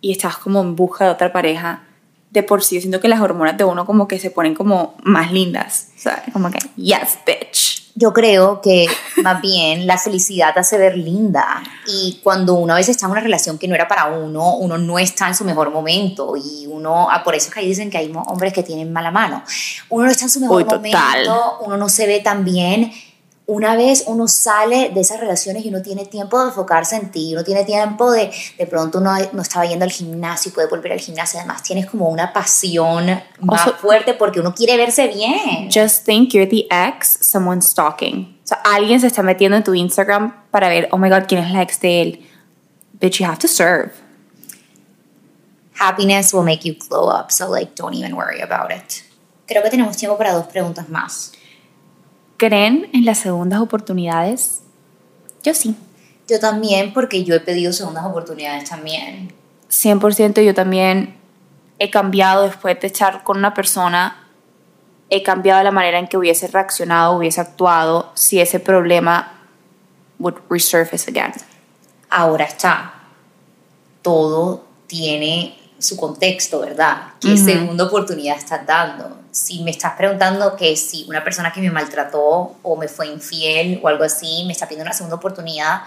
y 0.00 0.12
estás 0.12 0.36
como 0.36 0.60
en 0.60 0.76
busca 0.76 1.04
de 1.04 1.10
otra 1.10 1.32
pareja, 1.32 1.84
de 2.30 2.42
por 2.42 2.62
sí 2.62 2.76
yo 2.76 2.80
siento 2.80 3.00
que 3.00 3.08
las 3.08 3.20
hormonas 3.20 3.56
de 3.56 3.64
uno 3.64 3.84
como 3.84 4.08
que 4.08 4.18
se 4.18 4.30
ponen 4.30 4.54
como 4.54 4.94
más 5.02 5.32
lindas, 5.32 5.88
¿sabes? 5.96 6.22
Como 6.32 6.50
que, 6.50 6.58
yes, 6.76 7.18
bitch. 7.26 7.90
Yo 7.96 8.12
creo 8.12 8.60
que 8.60 8.86
más 9.22 9.42
bien 9.42 9.86
la 9.86 9.98
felicidad 9.98 10.54
te 10.54 10.60
hace 10.60 10.78
ver 10.78 10.96
linda 10.96 11.60
y 11.86 12.20
cuando 12.22 12.54
uno 12.54 12.72
a 12.72 12.76
veces 12.76 12.96
está 12.96 13.06
en 13.06 13.12
una 13.12 13.20
relación 13.20 13.58
que 13.58 13.66
no 13.66 13.74
era 13.74 13.88
para 13.88 14.06
uno, 14.06 14.56
uno 14.56 14.78
no 14.78 14.98
está 14.98 15.26
en 15.26 15.34
su 15.34 15.44
mejor 15.44 15.70
momento 15.70 16.34
y 16.36 16.66
uno, 16.68 17.08
ah, 17.10 17.22
por 17.24 17.34
eso 17.34 17.48
es 17.48 17.54
que 17.54 17.60
ahí 17.60 17.66
dicen 17.66 17.90
que 17.90 17.98
hay 17.98 18.10
hombres 18.26 18.52
que 18.52 18.62
tienen 18.62 18.92
mala 18.92 19.10
mano, 19.10 19.42
uno 19.88 20.04
no 20.04 20.10
está 20.10 20.24
en 20.24 20.30
su 20.30 20.40
mejor 20.40 20.64
momento, 20.64 21.58
uno 21.62 21.76
no 21.76 21.88
se 21.88 22.06
ve 22.06 22.20
tan 22.20 22.44
bien 22.44 22.92
una 23.50 23.74
vez 23.74 24.04
uno 24.06 24.28
sale 24.28 24.90
de 24.94 25.00
esas 25.00 25.18
relaciones 25.18 25.64
y 25.64 25.70
uno 25.70 25.82
tiene 25.82 26.06
tiempo 26.06 26.38
de 26.38 26.50
enfocarse 26.50 26.94
en 26.94 27.10
ti, 27.10 27.32
uno 27.34 27.42
tiene 27.42 27.64
tiempo 27.64 28.12
de, 28.12 28.30
de 28.56 28.66
pronto 28.66 28.98
uno 28.98 29.12
no 29.32 29.42
estaba 29.42 29.66
yendo 29.66 29.84
al 29.84 29.90
gimnasio 29.90 30.50
y 30.50 30.54
puede 30.54 30.68
volver 30.68 30.92
al 30.92 31.00
gimnasio, 31.00 31.40
además 31.40 31.60
tienes 31.64 31.86
como 31.86 32.08
una 32.10 32.32
pasión 32.32 33.06
más 33.40 33.72
fuerte 33.80 34.14
porque 34.14 34.38
uno 34.38 34.54
quiere 34.54 34.76
verse 34.76 35.08
bien. 35.08 35.68
Just 35.68 36.06
think 36.06 36.32
you're 36.32 36.48
the 36.48 36.68
ex, 36.70 37.18
someone 37.22 37.60
stalking. 37.60 38.38
O 38.44 38.46
sea, 38.46 38.58
alguien 38.62 39.00
se 39.00 39.08
está 39.08 39.24
metiendo 39.24 39.56
en 39.56 39.64
tu 39.64 39.74
Instagram 39.74 40.32
para 40.52 40.68
ver, 40.68 40.88
oh 40.92 40.96
my 40.96 41.10
god, 41.10 41.24
¿quién 41.26 41.42
es 41.42 41.50
la 41.50 41.62
ex 41.62 41.80
de 41.80 42.02
él? 42.02 42.26
But 43.00 43.14
you 43.14 43.26
have 43.26 43.38
to 43.40 43.48
serve. 43.48 43.90
Happiness 45.76 46.32
will 46.32 46.44
make 46.44 46.64
you 46.64 46.76
glow 46.88 47.08
up, 47.08 47.32
so 47.32 47.50
like 47.50 47.72
don't 47.74 47.96
even 47.96 48.14
worry 48.14 48.40
about 48.40 48.70
it. 48.70 49.02
Creo 49.48 49.64
que 49.64 49.70
tenemos 49.70 49.96
tiempo 49.96 50.16
para 50.16 50.34
dos 50.34 50.46
preguntas 50.46 50.88
más. 50.88 51.32
¿Creen 52.40 52.88
en 52.94 53.04
las 53.04 53.18
segundas 53.18 53.60
oportunidades? 53.60 54.62
Yo 55.42 55.52
sí. 55.52 55.76
Yo 56.26 56.40
también, 56.40 56.94
porque 56.94 57.22
yo 57.22 57.34
he 57.34 57.40
pedido 57.40 57.70
segundas 57.70 58.06
oportunidades 58.06 58.70
también. 58.70 59.30
100% 59.68 60.42
yo 60.42 60.54
también 60.54 61.18
he 61.78 61.90
cambiado 61.90 62.44
después 62.44 62.80
de 62.80 62.86
estar 62.86 63.24
con 63.24 63.36
una 63.36 63.52
persona, 63.52 64.26
he 65.10 65.22
cambiado 65.22 65.62
la 65.62 65.70
manera 65.70 65.98
en 65.98 66.08
que 66.08 66.16
hubiese 66.16 66.46
reaccionado, 66.46 67.18
hubiese 67.18 67.42
actuado 67.42 68.10
si 68.14 68.40
ese 68.40 68.58
problema 68.58 69.34
would 70.18 70.36
resurface 70.48 71.10
again. 71.10 71.34
Ahora 72.08 72.46
está. 72.46 72.94
Todo 74.00 74.64
tiene 74.86 75.58
su 75.78 75.98
contexto, 75.98 76.60
¿verdad? 76.60 77.02
¿Qué 77.20 77.36
segunda 77.36 77.84
oportunidad 77.84 78.38
estás 78.38 78.66
dando? 78.66 79.19
Si 79.32 79.62
me 79.62 79.70
estás 79.70 79.92
preguntando 79.94 80.56
que 80.56 80.76
si 80.76 81.04
una 81.08 81.22
persona 81.22 81.52
que 81.52 81.60
me 81.60 81.70
maltrató 81.70 82.56
o 82.62 82.76
me 82.76 82.88
fue 82.88 83.06
infiel 83.06 83.80
o 83.82 83.88
algo 83.88 84.04
así 84.04 84.44
me 84.46 84.52
está 84.52 84.66
pidiendo 84.66 84.84
una 84.84 84.92
segunda 84.92 85.16
oportunidad, 85.16 85.82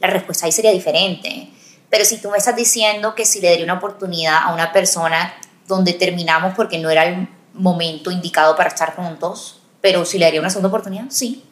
la 0.00 0.08
respuesta 0.08 0.46
ahí 0.46 0.52
sería 0.52 0.72
diferente. 0.72 1.50
Pero 1.90 2.04
si 2.04 2.18
tú 2.18 2.30
me 2.30 2.38
estás 2.38 2.56
diciendo 2.56 3.14
que 3.14 3.24
si 3.24 3.40
le 3.40 3.50
daría 3.50 3.64
una 3.64 3.74
oportunidad 3.74 4.38
a 4.42 4.52
una 4.52 4.72
persona 4.72 5.34
donde 5.66 5.92
terminamos 5.92 6.54
porque 6.54 6.78
no 6.78 6.90
era 6.90 7.06
el 7.06 7.28
momento 7.54 8.10
indicado 8.10 8.56
para 8.56 8.68
estar 8.68 8.94
juntos, 8.94 9.60
pero 9.80 10.04
si 10.04 10.18
le 10.18 10.26
daría 10.26 10.40
una 10.40 10.50
segunda 10.50 10.68
oportunidad, 10.68 11.06
sí. 11.08 11.44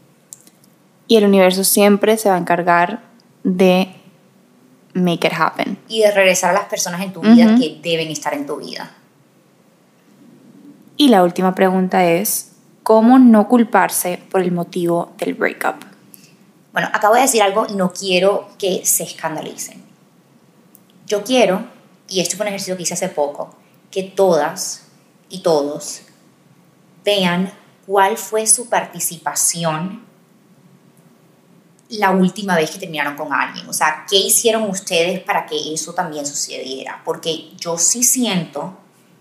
Y 1.06 1.16
el 1.16 1.24
universo 1.24 1.64
siempre 1.64 2.16
se 2.16 2.28
va 2.28 2.34
a 2.34 2.38
encargar 2.38 3.02
de 3.44 3.94
make 4.92 5.26
it 5.26 5.32
happen. 5.36 5.78
Y 5.88 6.00
de 6.00 6.10
regresar 6.10 6.50
a 6.50 6.54
las 6.54 6.64
personas 6.64 7.00
en 7.02 7.12
tu 7.12 7.20
vida 7.20 7.56
que 7.58 7.78
deben 7.82 8.10
estar 8.10 8.34
en 8.34 8.46
tu 8.46 8.56
vida. 8.56 8.90
Y 10.96 11.08
la 11.08 11.22
última 11.22 11.54
pregunta 11.54 12.04
es, 12.06 12.52
¿cómo 12.82 13.18
no 13.18 13.48
culparse 13.48 14.22
por 14.30 14.40
el 14.40 14.52
motivo 14.52 15.12
del 15.18 15.34
breakup? 15.34 15.84
Bueno, 16.72 16.88
acabo 16.92 17.14
de 17.14 17.22
decir 17.22 17.42
algo 17.42 17.66
no 17.68 17.92
quiero 17.92 18.48
que 18.58 18.84
se 18.84 19.02
escandalicen. 19.02 19.84
Yo 21.06 21.22
quiero, 21.22 21.64
y 22.08 22.20
esto 22.20 22.36
fue 22.36 22.44
un 22.44 22.48
ejercicio 22.48 22.76
que 22.76 22.84
hice 22.84 22.94
hace 22.94 23.08
poco, 23.08 23.54
que 23.90 24.02
todas 24.02 24.86
y 25.28 25.40
todos 25.40 26.02
vean 27.04 27.52
cuál 27.86 28.16
fue 28.16 28.46
su 28.46 28.68
participación 28.68 30.04
la 31.88 32.10
última 32.10 32.56
vez 32.56 32.70
que 32.70 32.78
terminaron 32.78 33.16
con 33.16 33.32
alguien. 33.32 33.68
O 33.68 33.72
sea, 33.72 34.04
¿qué 34.08 34.16
hicieron 34.16 34.68
ustedes 34.68 35.20
para 35.20 35.46
que 35.46 35.72
eso 35.72 35.94
también 35.94 36.26
sucediera? 36.26 37.02
Porque 37.04 37.50
yo 37.58 37.78
sí 37.78 38.02
siento 38.02 38.76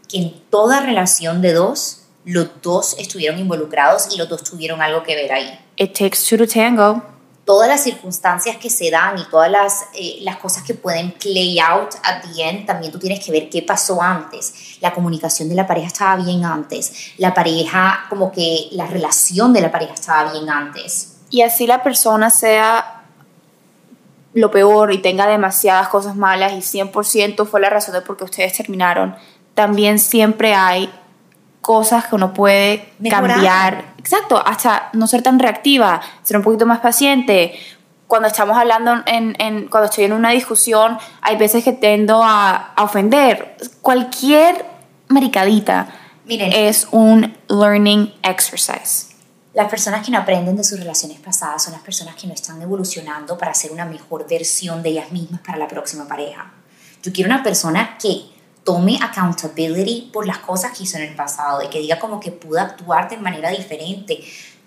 que 0.08 0.18
en 0.18 0.42
toda 0.50 0.80
relación 0.80 1.42
de 1.42 1.54
dos, 1.54 2.02
los 2.26 2.50
dos 2.62 2.96
estuvieron 2.98 3.40
involucrados 3.40 4.14
y 4.14 4.18
los 4.18 4.28
dos 4.28 4.44
tuvieron 4.44 4.82
algo 4.82 5.04
que 5.04 5.16
ver 5.16 5.32
ahí. 5.32 5.60
It 5.78 5.94
takes 5.94 6.18
two 6.28 6.38
to 6.38 6.48
tango. 6.48 7.02
Todas 7.46 7.70
las 7.70 7.84
circunstancias 7.84 8.58
que 8.58 8.72
se 8.72 8.90
dan 8.90 9.20
y 9.20 9.24
todas 9.26 9.52
las, 9.52 9.86
eh, 9.94 10.18
las 10.22 10.38
cosas 10.38 10.64
que 10.64 10.74
pueden 10.74 11.12
play 11.12 11.60
out 11.60 11.94
at 12.02 12.24
the 12.24 12.42
end, 12.42 12.66
también 12.66 12.92
tú 12.92 12.98
tienes 12.98 13.24
que 13.24 13.32
ver 13.32 13.50
qué 13.52 13.62
pasó 13.62 14.02
antes. 14.02 14.78
La 14.82 14.92
comunicación 14.96 15.48
de 15.50 15.56
la 15.56 15.68
pareja 15.68 15.88
estaba 15.88 16.16
bien 16.16 16.44
antes. 16.44 17.14
La 17.18 17.36
pareja, 17.36 18.06
como 18.10 18.32
que 18.32 18.70
la 18.72 18.88
relación 18.88 19.54
de 19.54 19.62
la 19.62 19.72
pareja 19.72 19.94
estaba 19.94 20.32
bien 20.32 20.50
antes. 20.50 21.18
Y 21.30 21.44
así 21.44 21.68
la 21.68 21.84
persona 21.84 22.32
sea 22.32 22.96
lo 24.36 24.52
peor 24.52 24.92
y 24.92 24.98
tenga 24.98 25.28
demasiadas 25.28 25.88
cosas 25.88 26.16
malas 26.16 26.52
y 26.54 26.58
100% 26.58 27.48
fue 27.48 27.62
la 27.62 27.70
razón 27.70 27.94
de 27.94 28.02
por 28.02 28.18
qué 28.18 28.26
ustedes 28.26 28.54
terminaron, 28.54 29.16
también 29.56 29.98
siempre 30.00 30.54
hay 30.54 30.90
cosas 31.62 32.06
que 32.06 32.16
uno 32.16 32.32
puede 32.34 32.94
Mejorar. 33.00 33.32
cambiar. 33.32 33.86
Exacto, 33.98 34.42
hasta 34.46 34.90
no 34.94 35.08
ser 35.08 35.24
tan 35.24 35.40
reactiva, 35.40 36.00
ser 36.22 36.38
un 36.38 36.44
poquito 36.44 36.68
más 36.68 36.80
paciente. 36.80 37.58
Cuando 38.06 38.28
estamos 38.28 38.56
hablando, 38.56 38.94
en, 39.08 39.36
en- 39.40 39.68
cuando 39.68 39.90
estoy 39.90 40.04
en 40.04 40.14
una 40.14 40.30
discusión, 40.30 41.00
hay 41.22 41.38
veces 41.38 41.64
que 41.64 41.74
tendo 41.74 42.22
a, 42.24 42.74
a 42.76 42.84
ofender. 42.84 43.58
Cualquier 43.82 44.64
maricadita 45.08 45.88
Miren. 46.26 46.52
es 46.54 46.88
un 46.92 47.36
learning 47.48 48.14
exercise. 48.22 49.08
Las 49.56 49.70
personas 49.70 50.06
que 50.06 50.12
no 50.12 50.20
aprenden 50.20 50.58
de 50.58 50.64
sus 50.64 50.78
relaciones 50.78 51.18
pasadas 51.20 51.64
son 51.64 51.74
las 51.74 51.82
personas 51.82 52.14
que 52.16 52.28
no 52.28 52.34
están 52.34 52.62
evolucionando 52.62 53.38
para 53.40 53.54
ser 53.56 53.72
una 53.72 53.86
mejor 53.86 54.28
versión 54.30 54.84
de 54.84 54.90
ellas 54.90 55.12
mismas 55.12 55.42
para 55.42 55.58
la 55.58 55.68
próxima 55.68 56.08
pareja. 56.08 56.52
Yo 57.02 57.12
quiero 57.14 57.32
una 57.34 57.42
persona 57.42 57.98
que 58.00 58.26
tome 58.66 58.98
accountability 59.00 60.10
por 60.12 60.28
las 60.28 60.40
cosas 60.40 60.76
que 60.76 60.84
hizo 60.84 60.98
en 60.98 61.04
el 61.04 61.16
pasado, 61.16 61.60
de 61.60 61.70
que 61.70 61.80
diga 61.80 62.00
como 62.00 62.20
que 62.20 62.32
pude 62.32 62.60
actuar 62.60 63.08
de 63.08 63.18
manera 63.18 63.52
diferente. 63.52 64.20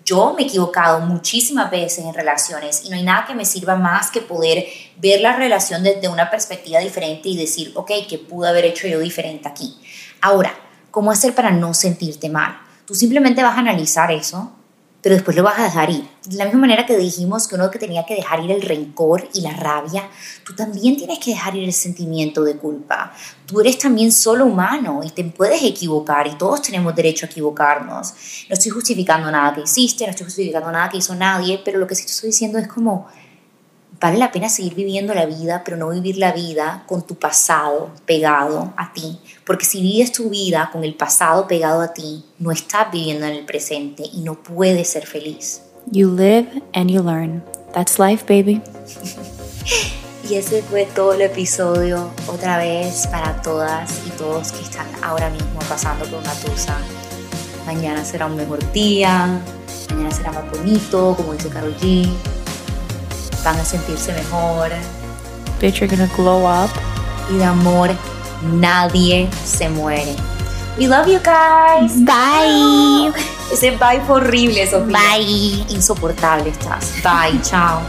Yo 0.05 0.33
me 0.33 0.41
he 0.41 0.45
equivocado 0.45 1.01
muchísimas 1.01 1.69
veces 1.69 2.05
en 2.05 2.13
relaciones 2.13 2.83
y 2.85 2.89
no 2.89 2.95
hay 2.95 3.03
nada 3.03 3.27
que 3.27 3.35
me 3.35 3.45
sirva 3.45 3.75
más 3.75 4.09
que 4.09 4.21
poder 4.21 4.65
ver 4.97 5.21
la 5.21 5.35
relación 5.35 5.83
desde 5.83 6.07
una 6.07 6.31
perspectiva 6.31 6.79
diferente 6.79 7.29
y 7.29 7.37
decir, 7.37 7.73
ok, 7.75 7.91
¿qué 8.09 8.17
pude 8.17 8.49
haber 8.49 8.65
hecho 8.65 8.87
yo 8.87 8.99
diferente 8.99 9.47
aquí? 9.47 9.77
Ahora, 10.21 10.53
¿cómo 10.89 11.11
hacer 11.11 11.35
para 11.35 11.51
no 11.51 11.73
sentirte 11.73 12.29
mal? 12.29 12.57
Tú 12.85 12.95
simplemente 12.95 13.43
vas 13.43 13.55
a 13.55 13.59
analizar 13.59 14.11
eso 14.11 14.55
pero 15.01 15.15
después 15.15 15.35
lo 15.35 15.43
vas 15.43 15.59
a 15.59 15.63
dejar 15.63 15.89
ir. 15.89 16.07
De 16.25 16.35
la 16.35 16.45
misma 16.45 16.61
manera 16.61 16.85
que 16.85 16.97
dijimos 16.97 17.47
que 17.47 17.55
uno 17.55 17.71
que 17.71 17.79
tenía 17.79 18.05
que 18.05 18.15
dejar 18.15 18.43
ir 18.43 18.51
el 18.51 18.61
rencor 18.61 19.27
y 19.33 19.41
la 19.41 19.51
rabia, 19.51 20.09
tú 20.43 20.53
también 20.53 20.97
tienes 20.97 21.19
que 21.19 21.31
dejar 21.31 21.55
ir 21.55 21.63
el 21.63 21.73
sentimiento 21.73 22.43
de 22.43 22.57
culpa. 22.57 23.13
Tú 23.45 23.61
eres 23.61 23.77
también 23.77 24.11
solo 24.11 24.45
humano 24.45 25.01
y 25.03 25.09
te 25.11 25.23
puedes 25.23 25.63
equivocar 25.63 26.27
y 26.27 26.35
todos 26.35 26.61
tenemos 26.61 26.95
derecho 26.95 27.25
a 27.25 27.29
equivocarnos. 27.29 28.13
No 28.49 28.53
estoy 28.53 28.71
justificando 28.71 29.31
nada 29.31 29.53
que 29.53 29.61
hiciste, 29.61 30.05
no 30.05 30.11
estoy 30.11 30.25
justificando 30.25 30.71
nada 30.71 30.89
que 30.89 30.97
hizo 30.97 31.15
nadie, 31.15 31.61
pero 31.63 31.79
lo 31.79 31.87
que 31.87 31.95
sí 31.95 32.05
estoy 32.05 32.29
diciendo 32.29 32.57
es 32.57 32.67
como, 32.67 33.07
vale 33.99 34.17
la 34.17 34.31
pena 34.31 34.49
seguir 34.49 34.75
viviendo 34.75 35.13
la 35.13 35.25
vida, 35.25 35.61
pero 35.63 35.77
no 35.77 35.89
vivir 35.89 36.17
la 36.17 36.31
vida 36.31 36.83
con 36.87 37.05
tu 37.05 37.15
pasado 37.15 37.91
pegado 38.05 38.73
a 38.77 38.93
ti. 38.93 39.19
Porque 39.45 39.65
si 39.65 39.81
vives 39.81 40.11
tu 40.11 40.29
vida 40.29 40.69
con 40.71 40.83
el 40.83 40.95
pasado 40.95 41.47
pegado 41.47 41.81
a 41.81 41.93
ti, 41.93 42.25
no 42.37 42.51
estás 42.51 42.91
viviendo 42.91 43.25
en 43.25 43.33
el 43.33 43.45
presente 43.45 44.03
y 44.11 44.21
no 44.21 44.41
puedes 44.41 44.89
ser 44.89 45.05
feliz. 45.05 45.61
You 45.91 46.15
live 46.15 46.61
and 46.73 46.89
you 46.89 47.01
learn. 47.01 47.43
That's 47.73 47.99
life, 47.99 48.25
baby. 48.27 48.61
Y 50.29 50.35
ese 50.35 50.61
fue 50.61 50.85
todo 50.85 51.13
el 51.13 51.21
episodio, 51.21 52.11
otra 52.27 52.59
vez 52.59 53.07
para 53.07 53.41
todas 53.41 53.89
y 54.05 54.11
todos 54.11 54.51
que 54.51 54.61
están 54.61 54.85
ahora 55.01 55.31
mismo 55.31 55.59
pasando 55.67 56.05
por 56.05 56.19
una 56.19 56.33
tusa. 56.33 56.77
Mañana 57.65 58.05
será 58.05 58.27
un 58.27 58.35
mejor 58.35 58.59
día, 58.71 59.41
mañana 59.89 60.11
será 60.11 60.31
más 60.31 60.51
bonito, 60.51 61.15
como 61.17 61.33
dice 61.33 61.49
Karol 61.49 61.75
G. 61.77 62.07
Van 63.43 63.57
a 63.59 63.63
sentirse 63.65 64.11
mejor 64.13 64.69
Bitch, 65.59 65.79
you're 65.79 65.87
gonna 65.87 66.09
glow 66.15 66.45
up. 66.45 66.69
y 67.29 67.37
de 67.37 67.43
amor 67.45 67.91
nadie 68.41 69.29
se 69.45 69.69
muere. 69.69 70.15
We 70.77 70.87
love 70.87 71.07
you 71.07 71.19
guys. 71.19 71.91
Bye. 72.05 73.11
Ese 73.51 73.71
bye 73.71 74.01
fue 74.07 74.21
horrible, 74.21 74.65
Sofía. 74.69 74.97
Bye. 74.97 75.65
Insoportable 75.69 76.49
estás. 76.49 76.93
Bye, 77.03 77.41
chao. 77.41 77.81